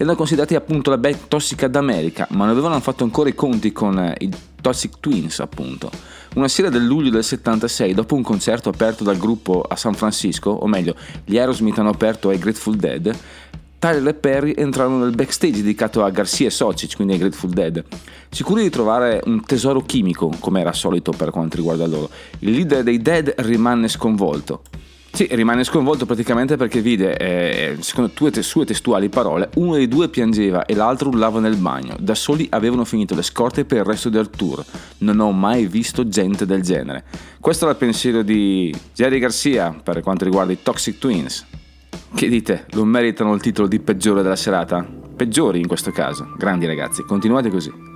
Erano 0.00 0.16
considerati 0.16 0.54
appunto 0.54 0.88
la 0.88 0.96
band 0.96 1.28
tossica 1.28 1.68
d'America, 1.68 2.26
ma 2.30 2.46
non 2.46 2.48
avevano 2.48 2.80
fatto 2.80 3.04
ancora 3.04 3.28
i 3.28 3.34
conti 3.34 3.70
con 3.70 3.98
eh, 3.98 4.14
i 4.20 4.30
Toxic 4.58 4.98
Twins, 4.98 5.40
appunto. 5.40 5.90
Una 6.36 6.48
sera 6.48 6.70
del 6.70 6.86
luglio 6.86 7.10
del 7.10 7.22
76, 7.22 7.92
dopo 7.92 8.14
un 8.14 8.22
concerto 8.22 8.70
aperto 8.70 9.04
dal 9.04 9.18
gruppo 9.18 9.60
a 9.60 9.76
San 9.76 9.92
Francisco, 9.92 10.48
o 10.48 10.66
meglio, 10.66 10.94
gli 11.22 11.36
Aerosmith 11.36 11.76
hanno 11.80 11.90
aperto 11.90 12.30
ai 12.30 12.38
Grateful 12.38 12.76
Dead, 12.76 13.14
Tyler 13.78 14.08
e 14.08 14.14
Perry 14.14 14.54
entrarono 14.56 15.04
nel 15.04 15.14
backstage 15.14 15.56
dedicato 15.56 16.02
a 16.02 16.08
Garcia 16.08 16.46
e 16.46 16.50
Socic, 16.50 16.96
quindi 16.96 17.12
ai 17.12 17.18
Grateful 17.18 17.50
Dead, 17.50 17.84
sicuri 18.30 18.62
di 18.62 18.70
trovare 18.70 19.20
un 19.26 19.44
tesoro 19.44 19.82
chimico, 19.82 20.32
come 20.38 20.62
era 20.62 20.72
solito 20.72 21.12
per 21.12 21.30
quanto 21.30 21.56
riguarda 21.56 21.86
loro. 21.86 22.08
Il 22.38 22.52
leader 22.52 22.82
dei 22.82 23.02
Dead 23.02 23.34
rimane 23.40 23.86
sconvolto. 23.88 24.62
Sì, 25.12 25.26
rimane 25.32 25.64
sconvolto 25.64 26.06
praticamente 26.06 26.56
perché 26.56 26.80
vide, 26.80 27.16
eh, 27.16 27.76
secondo 27.80 28.10
tue 28.10 28.30
te- 28.30 28.42
sue 28.42 28.64
testuali 28.64 29.08
parole, 29.08 29.50
uno 29.56 29.74
dei 29.74 29.88
due 29.88 30.08
piangeva 30.08 30.64
e 30.64 30.74
l'altro 30.74 31.08
urlava 31.08 31.40
nel 31.40 31.56
bagno. 31.56 31.96
Da 31.98 32.14
soli 32.14 32.46
avevano 32.50 32.84
finito 32.84 33.14
le 33.14 33.22
scorte 33.22 33.64
per 33.64 33.78
il 33.78 33.84
resto 33.84 34.08
del 34.08 34.30
tour. 34.30 34.64
Non 34.98 35.18
ho 35.18 35.32
mai 35.32 35.66
visto 35.66 36.08
gente 36.08 36.46
del 36.46 36.62
genere. 36.62 37.04
Questo 37.40 37.64
era 37.64 37.72
il 37.72 37.78
pensiero 37.78 38.22
di 38.22 38.74
Jerry 38.94 39.18
Garcia 39.18 39.74
per 39.82 40.00
quanto 40.00 40.24
riguarda 40.24 40.52
i 40.52 40.62
Toxic 40.62 40.98
Twins. 40.98 41.44
Che 42.14 42.28
dite? 42.28 42.66
Lo 42.70 42.84
meritano 42.84 43.34
il 43.34 43.40
titolo 43.40 43.68
di 43.68 43.80
peggiore 43.80 44.22
della 44.22 44.36
serata? 44.36 44.86
Peggiori 45.16 45.58
in 45.60 45.66
questo 45.66 45.90
caso. 45.90 46.32
Grandi 46.38 46.66
ragazzi, 46.66 47.02
continuate 47.02 47.50
così. 47.50 47.89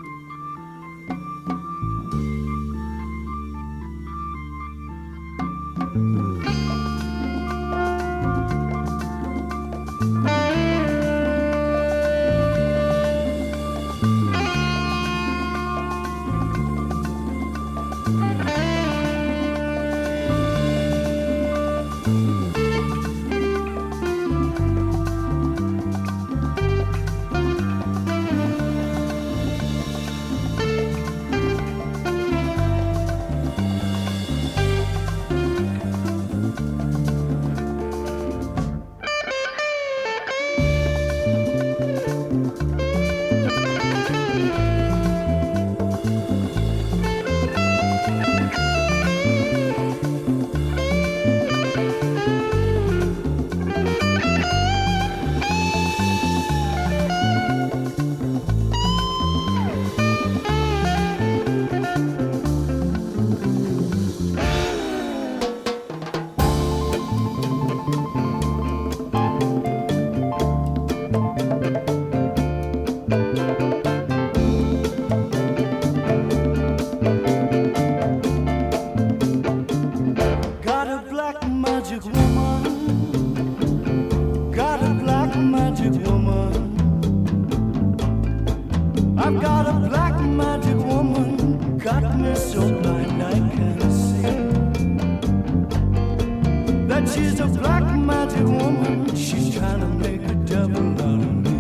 She's 97.07 97.41
a 97.41 97.47
black 97.47 97.85
magic 97.97 98.45
woman. 98.45 99.15
She's 99.15 99.57
trying 99.57 99.81
to 99.81 99.87
make 99.87 100.23
a 100.23 100.35
devil 100.35 100.93
out 101.03 101.21
of 101.29 101.35
me. 101.45 101.59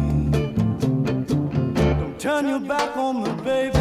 Don't 1.27 2.19
turn 2.19 2.49
your 2.49 2.61
back 2.61 2.97
on 2.97 3.23
me, 3.23 3.43
baby. 3.43 3.74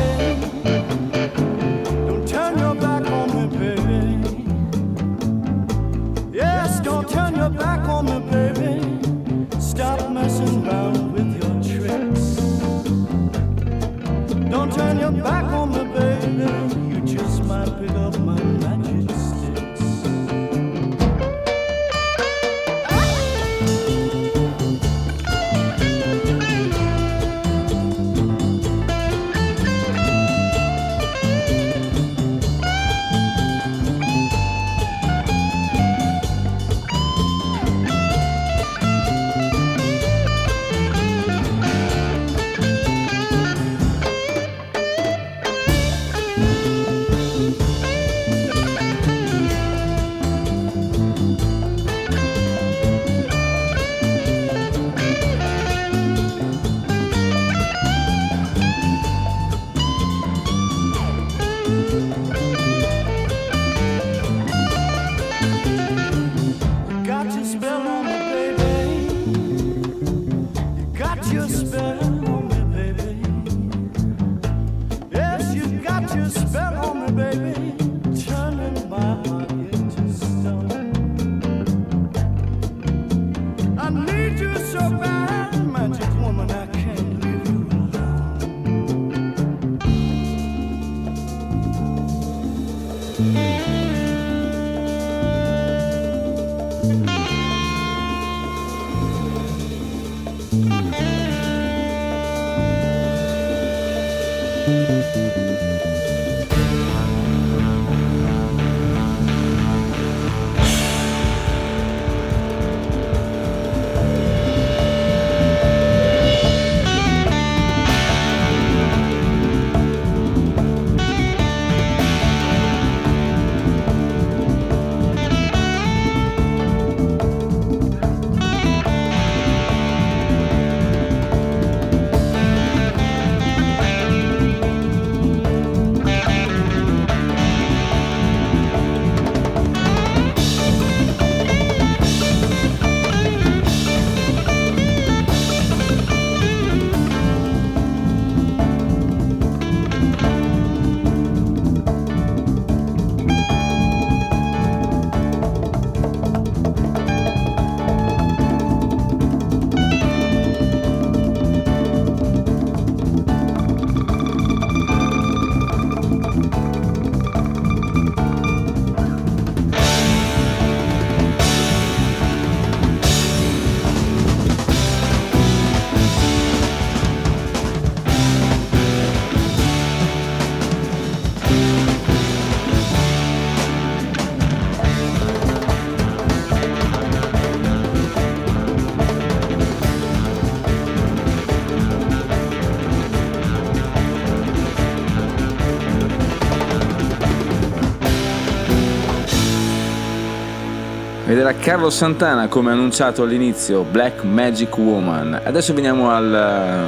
Era 201.44 201.56
Carlos 201.56 201.94
Santana 201.94 202.48
come 202.48 202.72
annunciato 202.72 203.24
all'inizio, 203.24 203.84
Black 203.84 204.24
Magic 204.24 204.78
Woman. 204.78 205.42
Adesso 205.44 205.74
veniamo 205.74 206.10
al... 206.10 206.88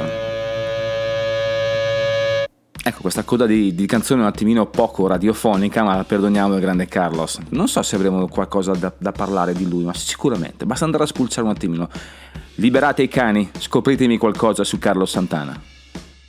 Ecco, 2.82 3.00
questa 3.02 3.22
coda 3.22 3.44
di, 3.44 3.74
di 3.74 3.84
canzone 3.84 4.22
un 4.22 4.26
attimino 4.26 4.64
poco 4.64 5.06
radiofonica, 5.06 5.82
ma 5.82 6.02
perdoniamo 6.02 6.54
il 6.54 6.60
grande 6.60 6.86
Carlos. 6.86 7.38
Non 7.50 7.68
so 7.68 7.82
se 7.82 7.96
avremo 7.96 8.26
qualcosa 8.28 8.72
da, 8.72 8.90
da 8.96 9.12
parlare 9.12 9.52
di 9.52 9.68
lui, 9.68 9.84
ma 9.84 9.92
sicuramente. 9.92 10.64
Basta 10.64 10.86
andare 10.86 11.02
a 11.02 11.06
spulciare 11.06 11.46
un 11.46 11.52
attimino. 11.52 11.90
Liberate 12.54 13.02
i 13.02 13.08
cani, 13.08 13.50
scopritemi 13.58 14.16
qualcosa 14.16 14.64
su 14.64 14.78
Carlos 14.78 15.10
Santana. 15.10 15.75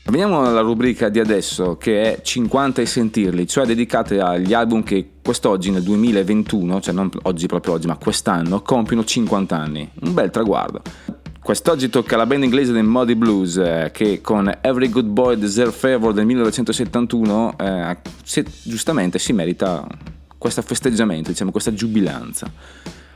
Veniamo 0.09 0.41
alla 0.41 0.61
rubrica 0.61 1.09
di 1.09 1.19
adesso 1.19 1.75
che 1.75 2.15
è 2.15 2.21
50 2.21 2.81
e 2.81 2.85
sentirli, 2.85 3.45
cioè 3.45 3.65
dedicate 3.65 4.21
agli 4.21 4.53
album 4.53 4.81
che 4.81 5.09
quest'oggi 5.21 5.69
nel 5.69 5.83
2021, 5.83 6.79
cioè 6.79 6.93
non 6.93 7.09
oggi 7.23 7.45
proprio 7.45 7.73
oggi, 7.73 7.87
ma 7.87 7.97
quest'anno, 7.97 8.61
compiono 8.61 9.03
50 9.03 9.57
anni. 9.57 9.89
Un 10.03 10.13
bel 10.13 10.31
traguardo. 10.31 10.81
Quest'oggi 11.43 11.89
tocca 11.89 12.15
alla 12.15 12.25
band 12.25 12.43
inglese 12.43 12.71
dei 12.71 12.83
Muddy 12.83 13.15
Blues 13.15 13.57
eh, 13.57 13.89
che 13.93 14.21
con 14.21 14.49
Every 14.61 14.89
Good 14.89 15.07
Boy 15.07 15.37
Deserve 15.37 15.73
Favor 15.73 16.13
del 16.13 16.25
1971 16.25 17.55
eh, 17.59 17.97
se- 18.23 18.45
giustamente 18.63 19.19
si 19.19 19.33
merita 19.33 19.85
questo 20.37 20.61
festeggiamento, 20.61 21.31
diciamo 21.31 21.51
questa 21.51 21.73
giubilanza. 21.73 22.49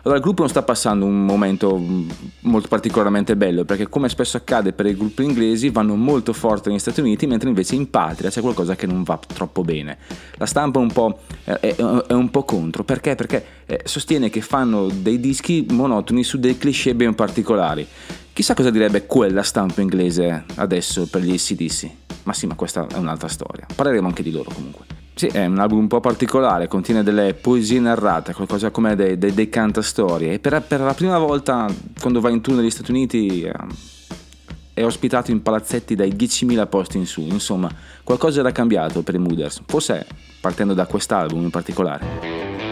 Allora, 0.04 0.18
il 0.18 0.24
gruppo 0.24 0.42
non 0.42 0.50
sta 0.50 0.64
passando 0.64 1.06
un 1.06 1.26
momento 1.26 1.78
mm, 1.78 2.10
molto 2.42 2.68
particolarmente 2.68 3.36
bello 3.36 3.66
perché, 3.66 3.88
come 3.88 4.10
spesso 4.10 4.38
accade 4.38 4.74
per 4.74 4.88
i 4.88 4.96
gruppi 4.96 5.24
inglesi, 5.24 5.70
vanno 5.70 5.96
molto 5.96 6.34
forte 6.34 6.70
negli 6.70 6.80
Stati 6.80 7.02
Uniti, 7.02 7.28
mentre 7.28 7.50
invece 7.50 7.76
in 7.76 7.90
patria 7.90 8.30
c'è 8.30 8.42
qualcosa 8.42 8.76
che 8.76 8.88
non 8.88 9.04
va 9.04 9.20
troppo 9.34 9.64
bene. 9.64 9.98
La 10.38 10.46
stampa 10.48 10.80
è 10.80 10.82
un 10.82 10.92
po', 10.92 11.20
eh, 11.44 11.60
è, 11.60 11.76
è 11.76 12.14
un 12.14 12.30
po 12.32 12.44
contro 12.44 12.84
perché? 12.84 13.14
Perché 13.16 13.46
eh, 13.68 13.82
sostiene 13.84 14.30
che 14.30 14.42
fanno 14.42 14.88
dei 14.88 15.20
dischi 15.20 15.68
monotoni 15.70 16.24
su 16.24 16.40
dei 16.40 16.58
cliché 16.58 16.96
ben 16.96 17.14
particolari. 17.14 17.88
Chissà 18.34 18.54
cosa 18.56 18.72
direbbe 18.72 19.06
quella 19.06 19.44
stampa 19.44 19.82
inglese 19.82 20.46
adesso 20.56 21.06
per 21.08 21.22
gli 21.22 21.32
ACDC. 21.32 21.90
Ma 22.24 22.34
sì, 22.34 22.48
ma 22.48 22.56
questa 22.56 22.88
è 22.88 22.98
un'altra 22.98 23.28
storia. 23.28 23.68
Parleremo 23.74 24.08
anche 24.08 24.24
di 24.24 24.32
loro 24.32 24.52
comunque. 24.52 25.01
Sì, 25.22 25.28
è 25.28 25.46
un 25.46 25.60
album 25.60 25.78
un 25.78 25.88
po' 25.88 26.00
particolare, 26.00 26.68
contiene 26.68 27.04
delle 27.04 27.36
poesie 27.36 27.80
narrate, 27.80 28.34
qualcosa 28.34 28.72
come 28.72 28.96
dei, 28.96 29.20
dei, 29.20 29.36
dei 29.36 29.50
cantastorie. 29.50 30.34
E 30.34 30.40
per, 30.40 30.64
per, 30.64 30.80
la 30.80 30.96
prima 30.96 31.20
volta, 31.20 31.72
quando 32.00 32.20
va 32.20 32.32
in 32.32 32.42
tour 32.42 32.58
negli 32.58 32.72
Stati 32.72 32.90
Uniti, 32.90 33.44
eh, 33.44 33.54
è 34.74 34.84
ospitato 34.84 35.30
in 35.30 35.44
palazzetti 35.44 35.94
dai 35.94 36.14
10.000 36.14 36.68
posti 36.68 36.98
in 36.98 37.06
su. 37.06 37.22
Insomma, 37.22 37.70
qualcosa 38.04 38.40
era 38.40 38.52
cambiato 38.52 39.04
per 39.04 39.14
i 39.14 39.20
Mooders. 39.20 39.62
Forse 39.68 40.08
partendo 40.42 40.74
da 40.74 40.88
quest'album 40.88 41.44
in 41.44 41.52
particolare. 41.52 42.71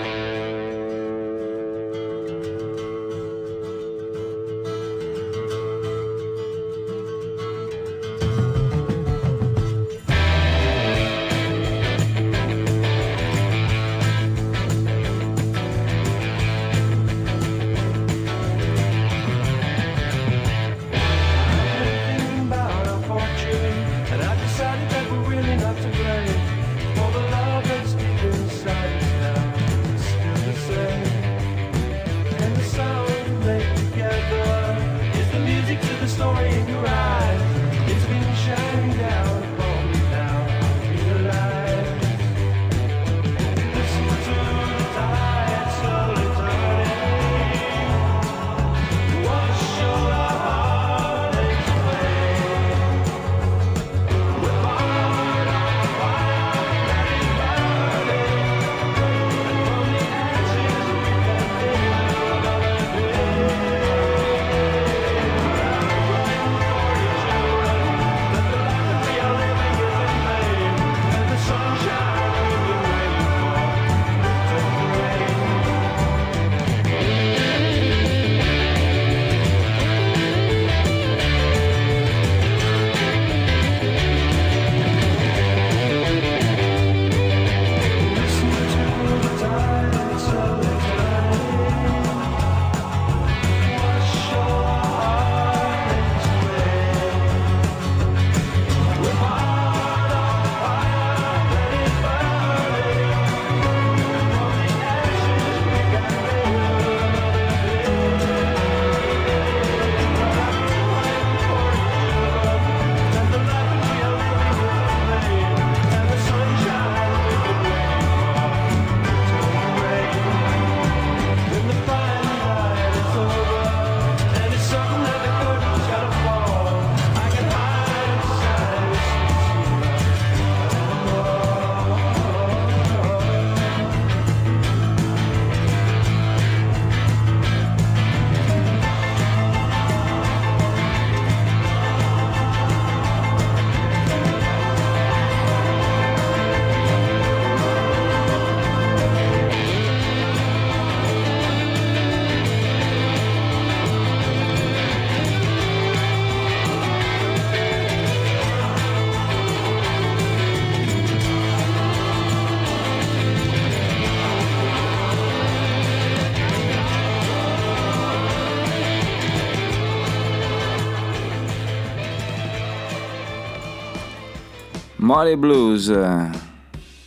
Mori 174.99 175.35
Blues. 175.37 175.87
eh, 175.89 176.47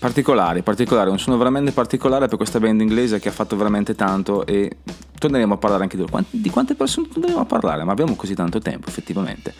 Particolari, 0.02 0.62
particolari, 0.62 1.16
sono 1.16 1.36
veramente 1.36 1.70
particolare 1.70 2.26
per 2.26 2.36
questa 2.36 2.58
band 2.58 2.80
inglese 2.80 3.20
che 3.20 3.28
ha 3.28 3.32
fatto 3.32 3.54
veramente 3.56 3.94
tanto 3.94 4.44
e 4.46 4.78
torneremo 5.16 5.54
a 5.54 5.56
parlare 5.58 5.84
anche 5.84 5.96
di 5.96 6.02
loro. 6.02 6.24
Di 6.28 6.50
quante 6.50 6.74
persone 6.74 7.06
torneremo 7.06 7.38
a 7.38 7.44
parlare? 7.44 7.84
Ma 7.84 7.92
abbiamo 7.92 8.16
così 8.16 8.34
tanto 8.34 8.58
tempo 8.58 8.88
effettivamente? 8.88 9.54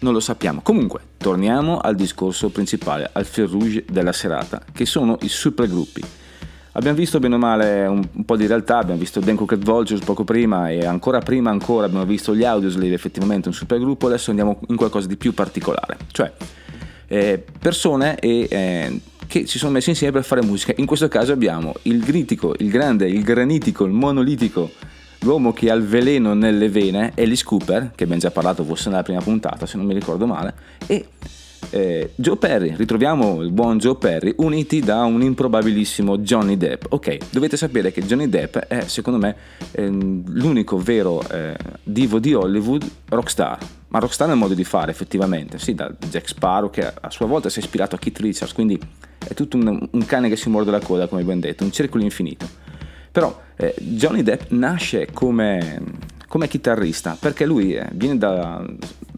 Non 0.00 0.12
lo 0.12 0.20
sappiamo. 0.20 0.60
Comunque, 0.60 1.00
torniamo 1.16 1.78
al 1.78 1.94
discorso 1.94 2.50
principale, 2.50 3.08
al 3.10 3.24
fil 3.24 3.48
rouge 3.48 3.86
della 3.90 4.12
serata, 4.12 4.60
che 4.70 4.84
sono 4.84 5.16
i 5.22 5.28
supergruppi. 5.28 6.02
Abbiamo 6.72 6.98
visto 6.98 7.18
bene 7.18 7.36
o 7.36 7.38
male 7.38 7.86
un, 7.86 8.06
un 8.12 8.24
po' 8.26 8.36
di 8.36 8.46
realtà, 8.46 8.76
abbiamo 8.76 9.00
visto 9.00 9.20
Dan 9.20 9.36
Crooked 9.36 9.64
Vultures 9.64 10.04
poco 10.04 10.24
prima 10.24 10.68
e 10.68 10.84
ancora 10.84 11.20
prima 11.20 11.48
ancora 11.48 11.86
abbiamo 11.86 12.04
visto 12.04 12.36
gli 12.36 12.44
Audioslave, 12.44 12.92
effettivamente 12.92 13.48
un 13.48 13.54
supergruppo, 13.54 14.08
adesso 14.08 14.28
andiamo 14.28 14.60
in 14.68 14.76
qualcosa 14.76 15.06
di 15.06 15.16
più 15.16 15.32
particolare, 15.32 15.96
cioè 16.12 16.30
eh, 17.08 17.42
persone 17.58 18.18
e, 18.18 18.46
eh, 18.48 19.00
che 19.26 19.46
si 19.46 19.58
sono 19.58 19.72
messi 19.72 19.90
insieme 19.90 20.12
per 20.12 20.24
fare 20.24 20.42
musica. 20.42 20.72
In 20.76 20.86
questo 20.86 21.08
caso 21.08 21.32
abbiamo 21.32 21.74
il 21.82 22.00
gritico, 22.00 22.54
il 22.58 22.70
grande, 22.70 23.08
il 23.08 23.22
granitico, 23.22 23.84
il 23.84 23.92
monolitico 23.92 24.70
l'uomo 25.20 25.52
che 25.52 25.70
ha 25.70 25.74
il 25.74 25.82
veleno 25.82 26.34
nelle 26.34 26.68
vene, 26.68 27.12
Alice 27.16 27.44
Cooper, 27.44 27.92
che 27.94 28.04
abbiamo 28.04 28.20
già 28.20 28.30
parlato 28.30 28.62
forse 28.64 28.90
nella 28.90 29.02
prima 29.02 29.20
puntata, 29.20 29.66
se 29.66 29.76
non 29.76 29.86
mi 29.86 29.94
ricordo 29.94 30.26
male, 30.26 30.54
e 30.86 31.06
eh, 31.70 32.12
Joe 32.14 32.36
Perry, 32.36 32.74
ritroviamo 32.76 33.42
il 33.42 33.50
buon 33.50 33.78
Joe 33.78 33.96
Perry 33.96 34.34
uniti 34.38 34.80
da 34.80 35.02
un 35.02 35.22
improbabilissimo 35.22 36.18
Johnny 36.18 36.56
Depp. 36.56 36.84
Ok, 36.90 37.18
dovete 37.30 37.56
sapere 37.56 37.90
che 37.90 38.02
Johnny 38.02 38.28
Depp 38.28 38.56
è 38.56 38.82
secondo 38.86 39.18
me 39.18 39.34
ehm, 39.72 40.22
l'unico 40.28 40.78
vero 40.78 41.22
eh, 41.28 41.56
divo 41.82 42.18
di 42.18 42.34
Hollywood 42.34 42.88
rockstar, 43.08 43.58
ma 43.88 43.98
rockstar 43.98 44.28
nel 44.28 44.36
modo 44.36 44.54
di 44.54 44.64
fare 44.64 44.90
effettivamente, 44.90 45.58
sì, 45.58 45.74
da 45.74 45.92
Jack 46.08 46.28
Sparrow 46.28 46.70
che 46.70 46.92
a 47.00 47.10
sua 47.10 47.26
volta 47.26 47.48
si 47.48 47.60
è 47.60 47.62
ispirato 47.62 47.94
a 47.94 47.98
Keith 47.98 48.18
Richards, 48.18 48.52
quindi 48.52 48.80
è 49.18 49.34
tutto 49.34 49.56
un, 49.56 49.88
un 49.90 50.06
cane 50.06 50.28
che 50.28 50.36
si 50.36 50.48
morde 50.48 50.70
la 50.70 50.80
coda, 50.80 51.06
come 51.06 51.22
abbiamo 51.22 51.40
detto, 51.40 51.64
un 51.64 51.72
circolo 51.72 52.02
infinito. 52.02 52.46
Però 53.10 53.40
eh, 53.56 53.74
Johnny 53.78 54.22
Depp 54.22 54.50
nasce 54.50 55.08
come, 55.12 55.80
come 56.28 56.48
chitarrista 56.48 57.16
perché 57.18 57.46
lui 57.46 57.74
eh, 57.74 57.88
da, 58.16 58.62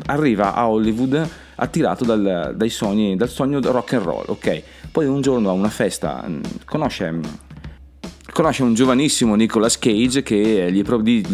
arriva 0.07 0.55
a 0.55 0.69
Hollywood 0.69 1.29
attirato 1.57 2.05
dal, 2.05 2.55
dai 2.55 2.71
sogni, 2.71 3.17
dal 3.17 3.29
sogno 3.29 3.61
rock 3.61 3.95
and 3.95 4.05
roll, 4.05 4.25
ok? 4.29 4.63
Poi 4.93 5.07
un 5.07 5.21
giorno 5.21 5.49
a 5.49 5.53
una 5.53 5.69
festa 5.69 6.23
mh, 6.27 6.41
conosce, 6.65 7.11
mh, 7.11 7.39
conosce 8.39 8.63
un 8.63 8.73
giovanissimo 8.73 9.35
Nicolas 9.35 9.81
Cage 9.81 10.23
che 10.23 10.69
gli, 10.71 10.85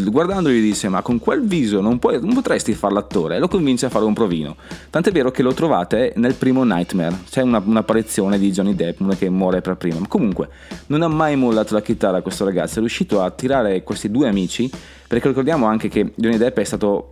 guardandolo 0.09 0.55
gli 0.55 0.63
dice 0.63 0.89
ma 0.89 1.03
con 1.03 1.19
quel 1.19 1.43
viso 1.43 1.83
non, 1.83 1.99
puoi- 1.99 2.19
non 2.19 2.33
potresti 2.33 2.73
fare 2.73 2.95
l'attore? 2.95 3.37
E 3.37 3.39
lo 3.41 3.47
convince 3.47 3.85
a 3.85 3.91
fare 3.91 4.07
un 4.07 4.15
provino. 4.15 4.57
Tant'è 4.89 5.13
vero 5.13 5.31
che 5.31 5.43
lo 5.43 5.53
trovate 5.53 6.15
nel 6.17 6.33
primo 6.33 6.65
Nightmare, 6.65 7.15
c'è 7.29 7.43
una, 7.43 7.63
un'apparizione 7.63 8.39
di 8.39 8.51
Johnny 8.51 8.75
Depp, 8.75 9.03
che 9.19 9.29
muore 9.29 9.61
per 9.61 9.77
primo, 9.77 9.99
ma 9.99 10.09
comunque 10.09 10.49
non 10.87 11.03
ha 11.03 11.09
mai 11.09 11.37
mollato 11.37 11.75
la 11.75 11.83
chitarra 11.83 12.23
questo 12.23 12.47
ragazzo, 12.47 12.77
è 12.77 12.79
riuscito 12.79 13.21
a 13.21 13.31
tirare 13.31 13.83
questi 13.83 14.11
due 14.11 14.27
amici 14.27 14.71
perché 15.07 15.29
ricordiamo 15.29 15.67
anche 15.67 15.89
che 15.89 16.13
Johnny 16.15 16.39
Depp 16.39 16.57
è 16.57 16.65
stato 16.65 17.09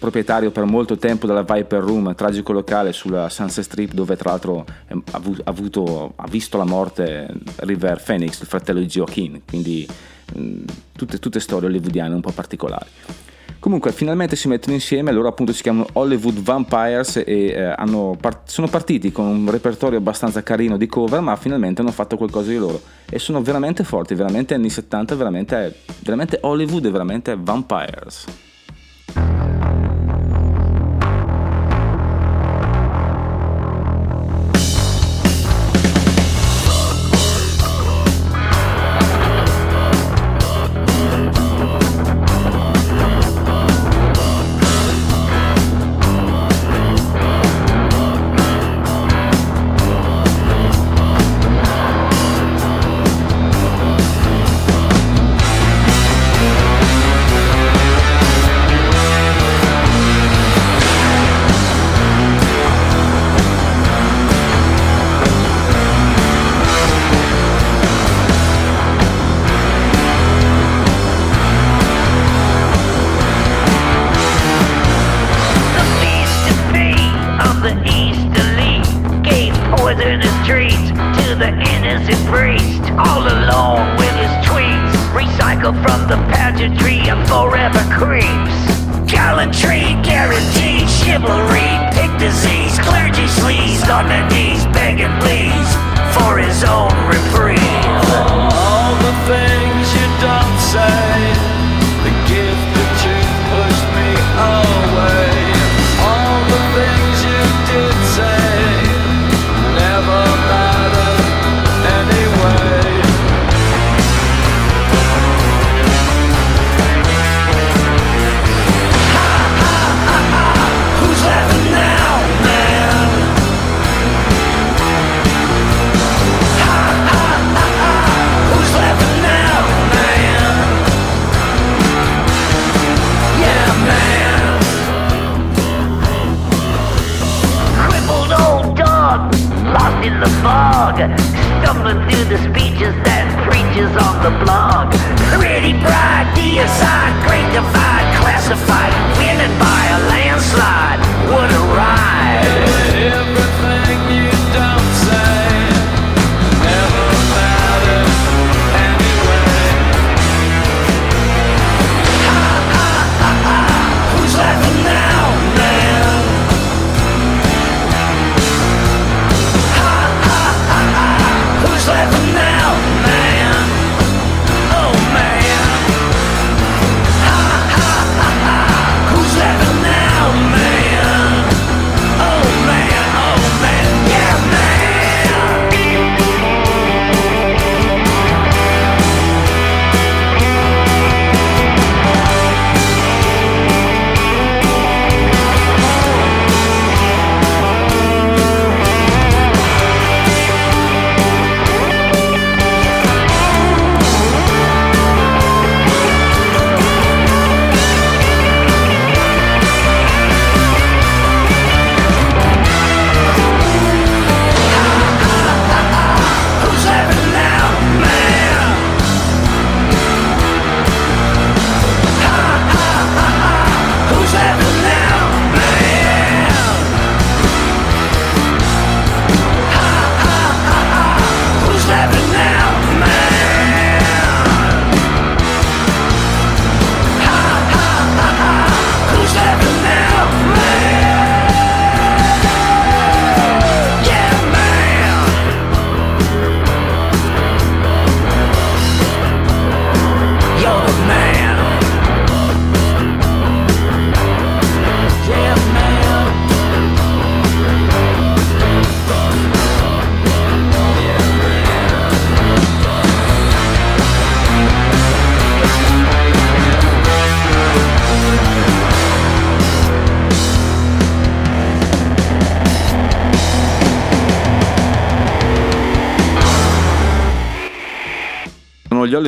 proprietario 0.00 0.50
per 0.50 0.64
molto 0.64 0.96
tempo 0.96 1.26
della 1.26 1.42
Viper 1.42 1.82
Room, 1.82 2.14
tragico 2.14 2.52
locale 2.52 2.92
sulla 2.92 3.28
Sunset 3.28 3.62
Strip, 3.62 3.92
dove 3.92 4.16
tra 4.16 4.30
l'altro 4.30 4.64
eh, 4.88 4.94
ha, 4.94 5.16
avu- 5.16 5.40
ha 5.44 5.50
avuto- 5.50 6.14
ha 6.16 6.26
visto 6.26 6.56
la 6.56 6.64
morte 6.64 7.28
River 7.56 8.02
Phoenix, 8.02 8.40
il 8.40 8.46
fratello 8.46 8.80
di 8.80 8.86
Joaquin, 8.86 9.42
quindi 9.46 9.86
mh, 10.34 10.62
tutte, 10.96 11.18
tutte 11.18 11.38
storie 11.38 11.68
hollywoodiane 11.68 12.14
un 12.14 12.22
po' 12.22 12.32
particolari. 12.32 12.88
Comunque, 13.58 13.92
finalmente 13.92 14.36
si 14.36 14.48
mettono 14.48 14.72
insieme, 14.72 15.12
loro 15.12 15.28
appunto 15.28 15.52
si 15.52 15.60
chiamano 15.60 15.86
Hollywood 15.92 16.40
Vampires 16.40 17.16
e 17.18 17.48
eh, 17.48 17.62
hanno 17.76 18.16
par- 18.18 18.40
sono 18.46 18.68
partiti 18.68 19.12
con 19.12 19.26
un 19.26 19.50
repertorio 19.50 19.98
abbastanza 19.98 20.42
carino 20.42 20.78
di 20.78 20.86
cover, 20.86 21.20
ma 21.20 21.36
finalmente 21.36 21.82
hanno 21.82 21.92
fatto 21.92 22.16
qualcosa 22.16 22.48
di 22.48 22.56
loro. 22.56 22.80
E 23.10 23.18
sono 23.18 23.42
veramente 23.42 23.84
forti, 23.84 24.14
veramente 24.14 24.54
anni 24.54 24.70
70, 24.70 25.14
veramente, 25.14 25.80
veramente 25.98 26.38
Hollywood 26.40 26.86
e 26.86 26.90
veramente 26.90 27.36
Vampires. 27.38 28.24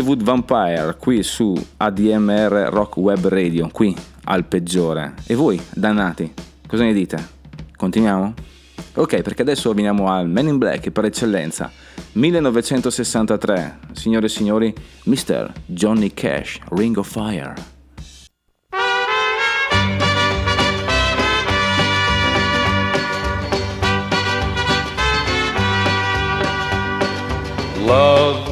Hollywood 0.03 0.25
Vampire 0.25 0.97
qui 0.99 1.23
su 1.23 1.55
ADMR 1.77 2.71
Rock 2.73 2.97
Web 2.97 3.29
Radio, 3.29 3.69
qui 3.69 3.95
al 4.25 4.45
peggiore. 4.45 5.15
E 5.27 5.37
voi, 5.37 5.63
dannati, 5.73 6.35
cosa 6.67 6.83
ne 6.83 6.93
dite? 6.93 7.25
Continuiamo? 7.77 8.35
Ok, 8.95 9.23
perché 9.23 9.43
adesso 9.43 9.73
veniamo 9.73 10.11
al 10.11 10.29
Men 10.29 10.49
in 10.49 10.59
Black 10.59 10.91
per 10.91 11.05
eccellenza. 11.05 11.71
1963, 12.15 13.79
signore 13.93 14.27
e 14.27 14.29
signori, 14.29 14.75
Mr. 15.05 15.53
Johnny 15.67 16.13
Cash, 16.13 16.59
Ring 16.71 16.97
of 16.97 17.09
Fire. 17.09 17.55
Love 27.85 28.52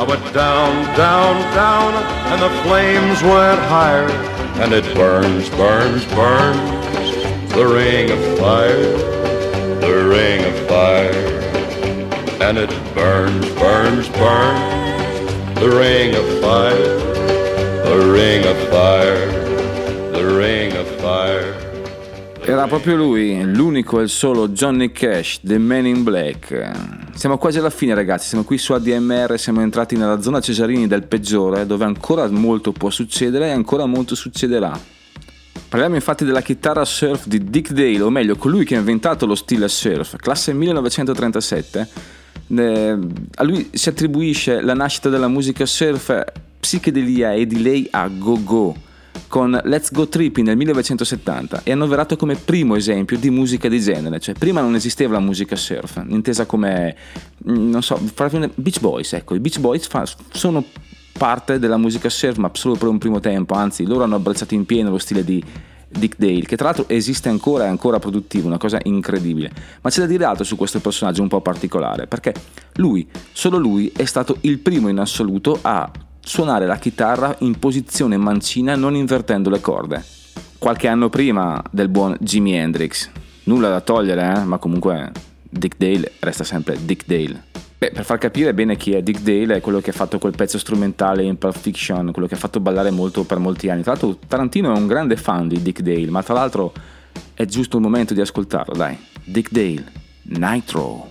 I 0.00 0.02
went 0.02 0.24
down, 0.32 0.96
down, 0.96 1.36
down, 1.54 1.92
and 2.32 2.40
the 2.40 2.48
flames 2.62 3.22
went 3.22 3.60
higher. 3.68 4.08
And 4.62 4.72
it 4.72 4.94
burns, 4.94 5.50
burns, 5.50 6.06
burns. 6.14 7.52
The 7.52 7.66
ring 7.66 8.10
of 8.10 8.38
fire, 8.38 8.80
the 9.78 10.08
ring 10.08 10.42
of 10.46 10.56
fire. 10.66 11.12
And 12.40 12.56
it 12.56 12.70
burns, 12.94 13.46
burns, 13.60 14.08
burns. 14.08 15.60
The 15.60 15.68
ring 15.68 16.14
of 16.14 16.26
fire, 16.40 16.96
the 17.84 18.10
ring 18.10 18.46
of 18.46 18.56
fire, 18.70 19.26
the 20.12 20.34
ring 20.34 20.72
of 20.78 20.86
fire. 21.02 21.54
Era 22.46 22.66
proprio 22.66 22.96
lui, 22.96 23.44
l'unico 23.44 24.00
e 24.00 24.04
il 24.04 24.08
solo 24.08 24.48
Johnny 24.48 24.92
Cash, 24.92 25.40
The 25.42 25.58
Man 25.58 25.84
in 25.84 26.04
Black. 26.04 26.99
Siamo 27.14 27.38
quasi 27.38 27.58
alla 27.58 27.70
fine 27.70 27.94
ragazzi, 27.94 28.28
siamo 28.28 28.44
qui 28.44 28.56
su 28.56 28.72
ADMR, 28.72 29.38
siamo 29.38 29.60
entrati 29.60 29.96
nella 29.96 30.20
zona 30.20 30.40
Cesarini 30.40 30.86
del 30.86 31.02
peggiore, 31.04 31.66
dove 31.66 31.84
ancora 31.84 32.28
molto 32.28 32.72
può 32.72 32.88
succedere 32.90 33.48
e 33.48 33.50
ancora 33.50 33.86
molto 33.86 34.14
succederà. 34.14 34.78
Parliamo 35.68 35.94
infatti 35.94 36.24
della 36.24 36.40
chitarra 36.40 36.84
surf 36.84 37.26
di 37.26 37.44
Dick 37.44 37.72
Dale, 37.72 38.00
o 38.02 38.10
meglio 38.10 38.36
colui 38.36 38.64
che 38.64 38.74
ha 38.74 38.78
inventato 38.78 39.26
lo 39.26 39.34
stile 39.34 39.68
surf, 39.68 40.16
classe 40.16 40.52
1937. 40.52 41.88
Eh, 42.48 42.98
a 43.34 43.42
lui 43.44 43.68
si 43.72 43.88
attribuisce 43.88 44.60
la 44.62 44.74
nascita 44.74 45.08
della 45.08 45.28
musica 45.28 45.66
surf, 45.66 46.24
psichedelia 46.58 47.32
e 47.32 47.46
delay 47.46 47.86
a 47.90 48.08
go-go 48.08 48.88
con 49.30 49.58
Let's 49.62 49.92
Go 49.92 50.08
Tripping 50.08 50.44
nel 50.44 50.56
1970 50.56 51.62
è 51.62 51.70
annoverato 51.70 52.16
come 52.16 52.34
primo 52.34 52.74
esempio 52.74 53.16
di 53.16 53.30
musica 53.30 53.68
di 53.68 53.80
genere, 53.80 54.18
cioè 54.18 54.34
prima 54.34 54.60
non 54.60 54.74
esisteva 54.74 55.12
la 55.12 55.20
musica 55.20 55.54
surf, 55.54 56.02
intesa 56.08 56.46
come, 56.46 56.96
mm, 57.48 57.70
non 57.70 57.80
so, 57.80 57.96
Beach 58.56 58.80
Boys, 58.80 59.12
ecco, 59.12 59.36
i 59.36 59.38
Beach 59.38 59.60
Boys 59.60 59.86
fa- 59.86 60.04
sono 60.32 60.64
parte 61.12 61.60
della 61.60 61.76
musica 61.76 62.08
surf 62.08 62.38
ma 62.38 62.50
solo 62.54 62.74
per 62.74 62.88
un 62.88 62.98
primo 62.98 63.20
tempo, 63.20 63.54
anzi 63.54 63.86
loro 63.86 64.02
hanno 64.02 64.16
abbracciato 64.16 64.54
in 64.54 64.66
pieno 64.66 64.90
lo 64.90 64.98
stile 64.98 65.22
di 65.22 65.42
Dick 65.88 66.16
Dale, 66.18 66.42
che 66.42 66.56
tra 66.56 66.66
l'altro 66.66 66.88
esiste 66.88 67.28
ancora 67.28 67.64
e 67.64 67.66
è 67.66 67.70
ancora 67.70 68.00
produttivo, 68.00 68.48
una 68.48 68.58
cosa 68.58 68.80
incredibile. 68.82 69.52
Ma 69.80 69.90
c'è 69.90 70.00
da 70.00 70.06
dire 70.06 70.24
altro 70.24 70.42
su 70.42 70.56
questo 70.56 70.80
personaggio 70.80 71.22
un 71.22 71.28
po' 71.28 71.40
particolare, 71.40 72.08
perché 72.08 72.34
lui, 72.74 73.08
solo 73.30 73.58
lui, 73.58 73.92
è 73.94 74.04
stato 74.06 74.38
il 74.40 74.58
primo 74.58 74.88
in 74.88 74.98
assoluto 74.98 75.56
a 75.62 75.88
suonare 76.30 76.64
la 76.64 76.76
chitarra 76.76 77.34
in 77.40 77.58
posizione 77.58 78.16
mancina 78.16 78.76
non 78.76 78.94
invertendo 78.94 79.50
le 79.50 79.60
corde. 79.60 80.04
Qualche 80.58 80.86
anno 80.86 81.08
prima 81.08 81.60
del 81.72 81.88
buon 81.88 82.16
Jimi 82.20 82.54
Hendrix. 82.54 83.10
Nulla 83.44 83.68
da 83.68 83.80
togliere, 83.80 84.36
eh? 84.36 84.44
ma 84.44 84.58
comunque 84.58 85.10
Dick 85.42 85.76
Dale 85.76 86.12
resta 86.20 86.44
sempre 86.44 86.78
Dick 86.84 87.04
Dale. 87.04 87.46
Beh, 87.76 87.90
per 87.90 88.04
far 88.04 88.18
capire 88.18 88.54
bene 88.54 88.76
chi 88.76 88.92
è 88.92 89.02
Dick 89.02 89.22
Dale, 89.22 89.56
è 89.56 89.60
quello 89.60 89.80
che 89.80 89.90
ha 89.90 89.92
fatto 89.92 90.20
quel 90.20 90.36
pezzo 90.36 90.56
strumentale 90.56 91.24
in 91.24 91.36
Pulp 91.36 91.58
Fiction, 91.58 92.12
quello 92.12 92.28
che 92.28 92.34
ha 92.34 92.38
fatto 92.38 92.60
ballare 92.60 92.92
molto 92.92 93.24
per 93.24 93.40
molti 93.40 93.68
anni. 93.68 93.82
Tra 93.82 93.94
l'altro 93.94 94.16
Tarantino 94.28 94.72
è 94.72 94.78
un 94.78 94.86
grande 94.86 95.16
fan 95.16 95.48
di 95.48 95.60
Dick 95.60 95.80
Dale, 95.80 96.10
ma 96.10 96.22
tra 96.22 96.34
l'altro 96.34 96.72
è 97.34 97.44
giusto 97.44 97.78
il 97.78 97.82
momento 97.82 98.14
di 98.14 98.20
ascoltarlo, 98.20 98.76
dai. 98.76 98.96
Dick 99.24 99.50
Dale, 99.50 99.84
Nitro. 100.22 101.10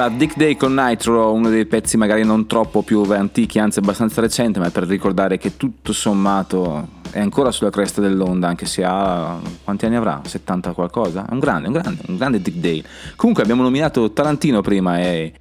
Allora, 0.00 0.16
Dick 0.16 0.34
Day 0.38 0.56
con 0.56 0.72
Nitro, 0.72 1.30
uno 1.30 1.50
dei 1.50 1.66
pezzi 1.66 1.98
magari 1.98 2.24
non 2.24 2.46
troppo 2.46 2.80
più 2.80 3.02
antichi, 3.02 3.58
anzi 3.58 3.80
abbastanza 3.80 4.22
recente, 4.22 4.58
ma 4.58 4.70
per 4.70 4.84
ricordare 4.84 5.36
che 5.36 5.58
tutto 5.58 5.92
sommato 5.92 6.88
è 7.10 7.20
ancora 7.20 7.50
sulla 7.50 7.68
cresta 7.68 8.00
dell'onda, 8.00 8.48
anche 8.48 8.64
se 8.64 8.82
ha... 8.82 9.38
quanti 9.62 9.84
anni 9.84 9.96
avrà? 9.96 10.22
70 10.24 10.72
qualcosa? 10.72 11.26
È 11.28 11.32
un 11.34 11.38
grande, 11.38 11.66
un 11.66 11.74
grande, 11.74 12.00
un 12.06 12.16
grande 12.16 12.40
Dick 12.40 12.56
Day. 12.56 12.82
Comunque 13.14 13.42
abbiamo 13.42 13.62
nominato 13.62 14.10
Tarantino 14.10 14.62
prima 14.62 15.00
e... 15.00 15.34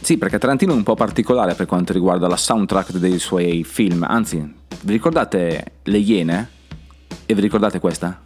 Sì, 0.00 0.18
perché 0.18 0.38
Tarantino 0.38 0.72
è 0.72 0.76
un 0.76 0.84
po' 0.84 0.94
particolare 0.94 1.54
per 1.54 1.66
quanto 1.66 1.92
riguarda 1.92 2.28
la 2.28 2.36
soundtrack 2.36 2.92
dei 2.98 3.18
suoi 3.18 3.64
film, 3.64 4.06
anzi, 4.08 4.38
vi 4.82 4.92
ricordate 4.92 5.72
Le 5.82 5.98
Iene? 5.98 6.50
E 7.26 7.34
vi 7.34 7.40
ricordate 7.40 7.80
questa? 7.80 8.22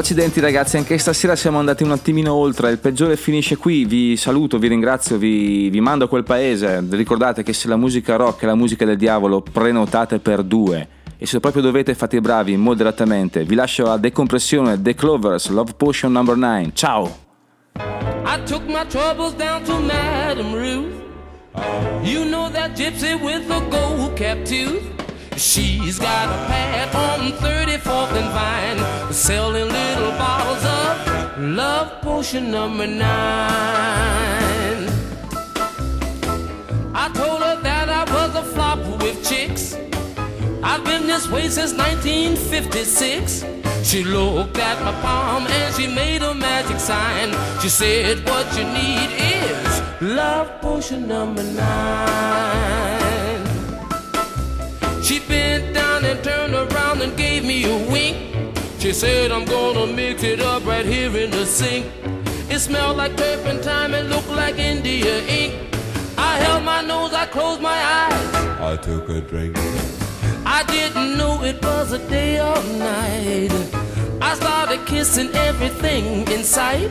Accidenti 0.00 0.40
ragazzi, 0.40 0.78
anche 0.78 0.96
stasera 0.96 1.36
siamo 1.36 1.58
andati 1.58 1.82
un 1.82 1.90
attimino 1.90 2.32
oltre, 2.32 2.70
il 2.70 2.78
peggiore 2.78 3.18
finisce 3.18 3.58
qui, 3.58 3.84
vi 3.84 4.16
saluto, 4.16 4.58
vi 4.58 4.66
ringrazio, 4.66 5.18
vi, 5.18 5.68
vi 5.68 5.80
mando 5.82 6.06
a 6.06 6.08
quel 6.08 6.24
paese, 6.24 6.82
ricordate 6.88 7.42
che 7.42 7.52
se 7.52 7.68
la 7.68 7.76
musica 7.76 8.16
rock 8.16 8.40
è 8.42 8.46
la 8.46 8.54
musica 8.54 8.86
del 8.86 8.96
diavolo 8.96 9.42
prenotate 9.42 10.18
per 10.18 10.42
due 10.42 10.88
e 11.18 11.26
se 11.26 11.38
proprio 11.38 11.62
dovete 11.62 11.94
fate 11.94 12.16
i 12.16 12.20
bravi 12.20 12.56
moderatamente, 12.56 13.44
vi 13.44 13.54
lascio 13.54 13.90
a 13.90 13.98
decompressione 13.98 14.80
The 14.80 14.94
Clovers, 14.94 15.48
Love 15.50 15.74
Potion 15.76 16.10
number 16.10 16.34
9, 16.34 16.70
ciao! 16.72 17.16
I 17.76 18.42
took 18.46 18.66
my 18.66 18.86
troubles 18.88 19.34
down 19.34 19.62
to 19.64 19.78
Madame 19.80 20.54
Ruth. 20.54 20.94
You 22.02 22.24
know 22.24 22.50
that 22.50 22.74
gypsy 22.74 23.22
with 23.22 23.46
the 23.46 23.60
gold 23.68 24.16
cap. 24.16 24.38
She's 25.36 25.98
got 25.98 26.28
a 26.28 26.46
pad 26.46 26.94
on 26.94 27.32
34th 27.32 28.12
and 28.12 28.30
Vine, 28.36 29.12
selling 29.12 29.68
little 29.68 30.10
bottles 30.12 30.64
of 30.64 31.38
love 31.40 32.00
potion 32.02 32.50
number 32.50 32.86
nine. 32.86 33.00
I 36.94 37.10
told 37.14 37.42
her 37.42 37.60
that 37.62 37.88
I 37.88 38.04
was 38.12 38.34
a 38.34 38.42
flop 38.42 38.78
with 39.02 39.26
chicks. 39.28 39.76
I've 40.62 40.84
been 40.84 41.06
this 41.06 41.28
way 41.30 41.48
since 41.48 41.72
1956. 41.72 43.44
She 43.82 44.04
looked 44.04 44.58
at 44.58 44.82
my 44.84 44.92
palm 45.00 45.46
and 45.46 45.74
she 45.74 45.86
made 45.86 46.22
a 46.22 46.34
magic 46.34 46.78
sign. 46.78 47.30
She 47.60 47.68
said, 47.68 48.28
What 48.28 48.46
you 48.56 48.64
need 48.64 49.10
is 49.18 49.82
love 50.02 50.60
potion 50.60 51.08
number 51.08 51.42
nine. 51.42 52.69
And 56.10 56.24
turned 56.24 56.54
around 56.54 57.00
and 57.02 57.16
gave 57.16 57.44
me 57.44 57.64
a 57.64 57.76
wink. 57.90 58.16
She 58.80 58.92
said, 58.92 59.30
I'm 59.30 59.44
gonna 59.44 59.86
mix 59.86 60.24
it 60.24 60.40
up 60.40 60.64
right 60.66 60.84
here 60.84 61.14
in 61.16 61.30
the 61.30 61.46
sink. 61.46 61.86
It 62.50 62.58
smelled 62.58 62.96
like 62.96 63.16
turpentine 63.16 63.94
and 63.94 64.08
looked 64.10 64.30
like 64.30 64.58
India 64.58 65.22
ink. 65.26 65.54
I 66.18 66.36
held 66.38 66.64
my 66.64 66.82
nose, 66.82 67.12
I 67.12 67.26
closed 67.26 67.62
my 67.62 67.78
eyes. 67.98 68.34
I 68.70 68.76
took 68.76 69.08
a 69.08 69.20
drink. 69.20 69.56
I 70.44 70.64
didn't 70.64 71.16
know 71.16 71.44
it 71.44 71.62
was 71.62 71.92
a 71.92 72.02
day 72.08 72.40
or 72.40 72.60
night. 72.90 73.52
I 74.20 74.34
started 74.34 74.84
kissing 74.86 75.30
everything 75.34 76.26
in 76.32 76.42
sight. 76.42 76.90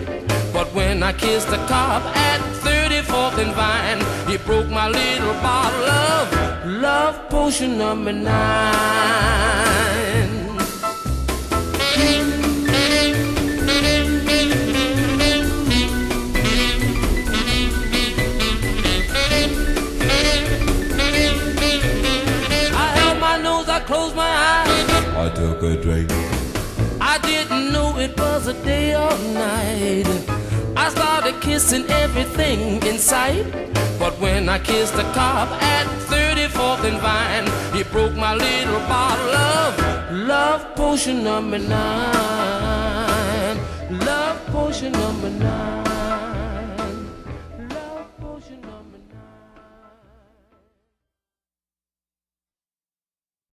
But 0.53 0.73
when 0.73 1.03
I 1.03 1.11
kissed 1.11 1.49
the 1.49 1.61
top 1.67 2.03
at 2.15 2.39
34th 2.63 3.37
and 3.43 3.53
Vine, 3.53 4.33
it 4.33 4.45
broke 4.45 4.69
my 4.69 4.87
little 4.87 5.33
bottle 5.41 5.85
of 5.85 6.38
love 6.79 7.29
potion. 7.29 7.77
number 7.77 8.13
nine. 8.13 8.29
I 22.71 22.85
held 22.95 23.19
my 23.19 23.37
nose, 23.41 23.67
I 23.67 23.79
closed 23.85 24.15
my 24.15 24.23
eyes. 24.23 24.69
I 25.15 25.29
took 25.35 25.63
a 25.63 25.75
drink. 25.81 26.09
I 27.01 27.17
didn't 27.23 27.73
know 27.73 27.97
it 27.97 28.17
was 28.17 28.47
a 28.47 28.53
day 28.63 28.95
or 28.95 29.17
night. 29.33 30.07
I 30.77 30.89
started 30.89 31.41
kissing 31.41 31.85
everything 31.89 32.81
in 32.83 32.97
sight. 32.97 33.45
But 33.99 34.17
when 34.21 34.47
I 34.47 34.59
kissed 34.59 34.95
the 34.95 35.03
cop 35.11 35.49
at 35.61 35.85
34th 36.49 36.83
and 36.83 36.99
Vine, 36.99 37.47
he 37.75 37.83
broke 37.83 38.15
my 38.15 38.33
little 38.35 38.79
bottle 38.87 39.35
of 39.35 39.77
love 40.27 40.75
potion 40.75 41.23
number 41.23 41.59
nine. 41.59 43.57
Love 43.89 44.45
potion 44.47 44.91
number 44.91 45.29
nine. 45.29 45.88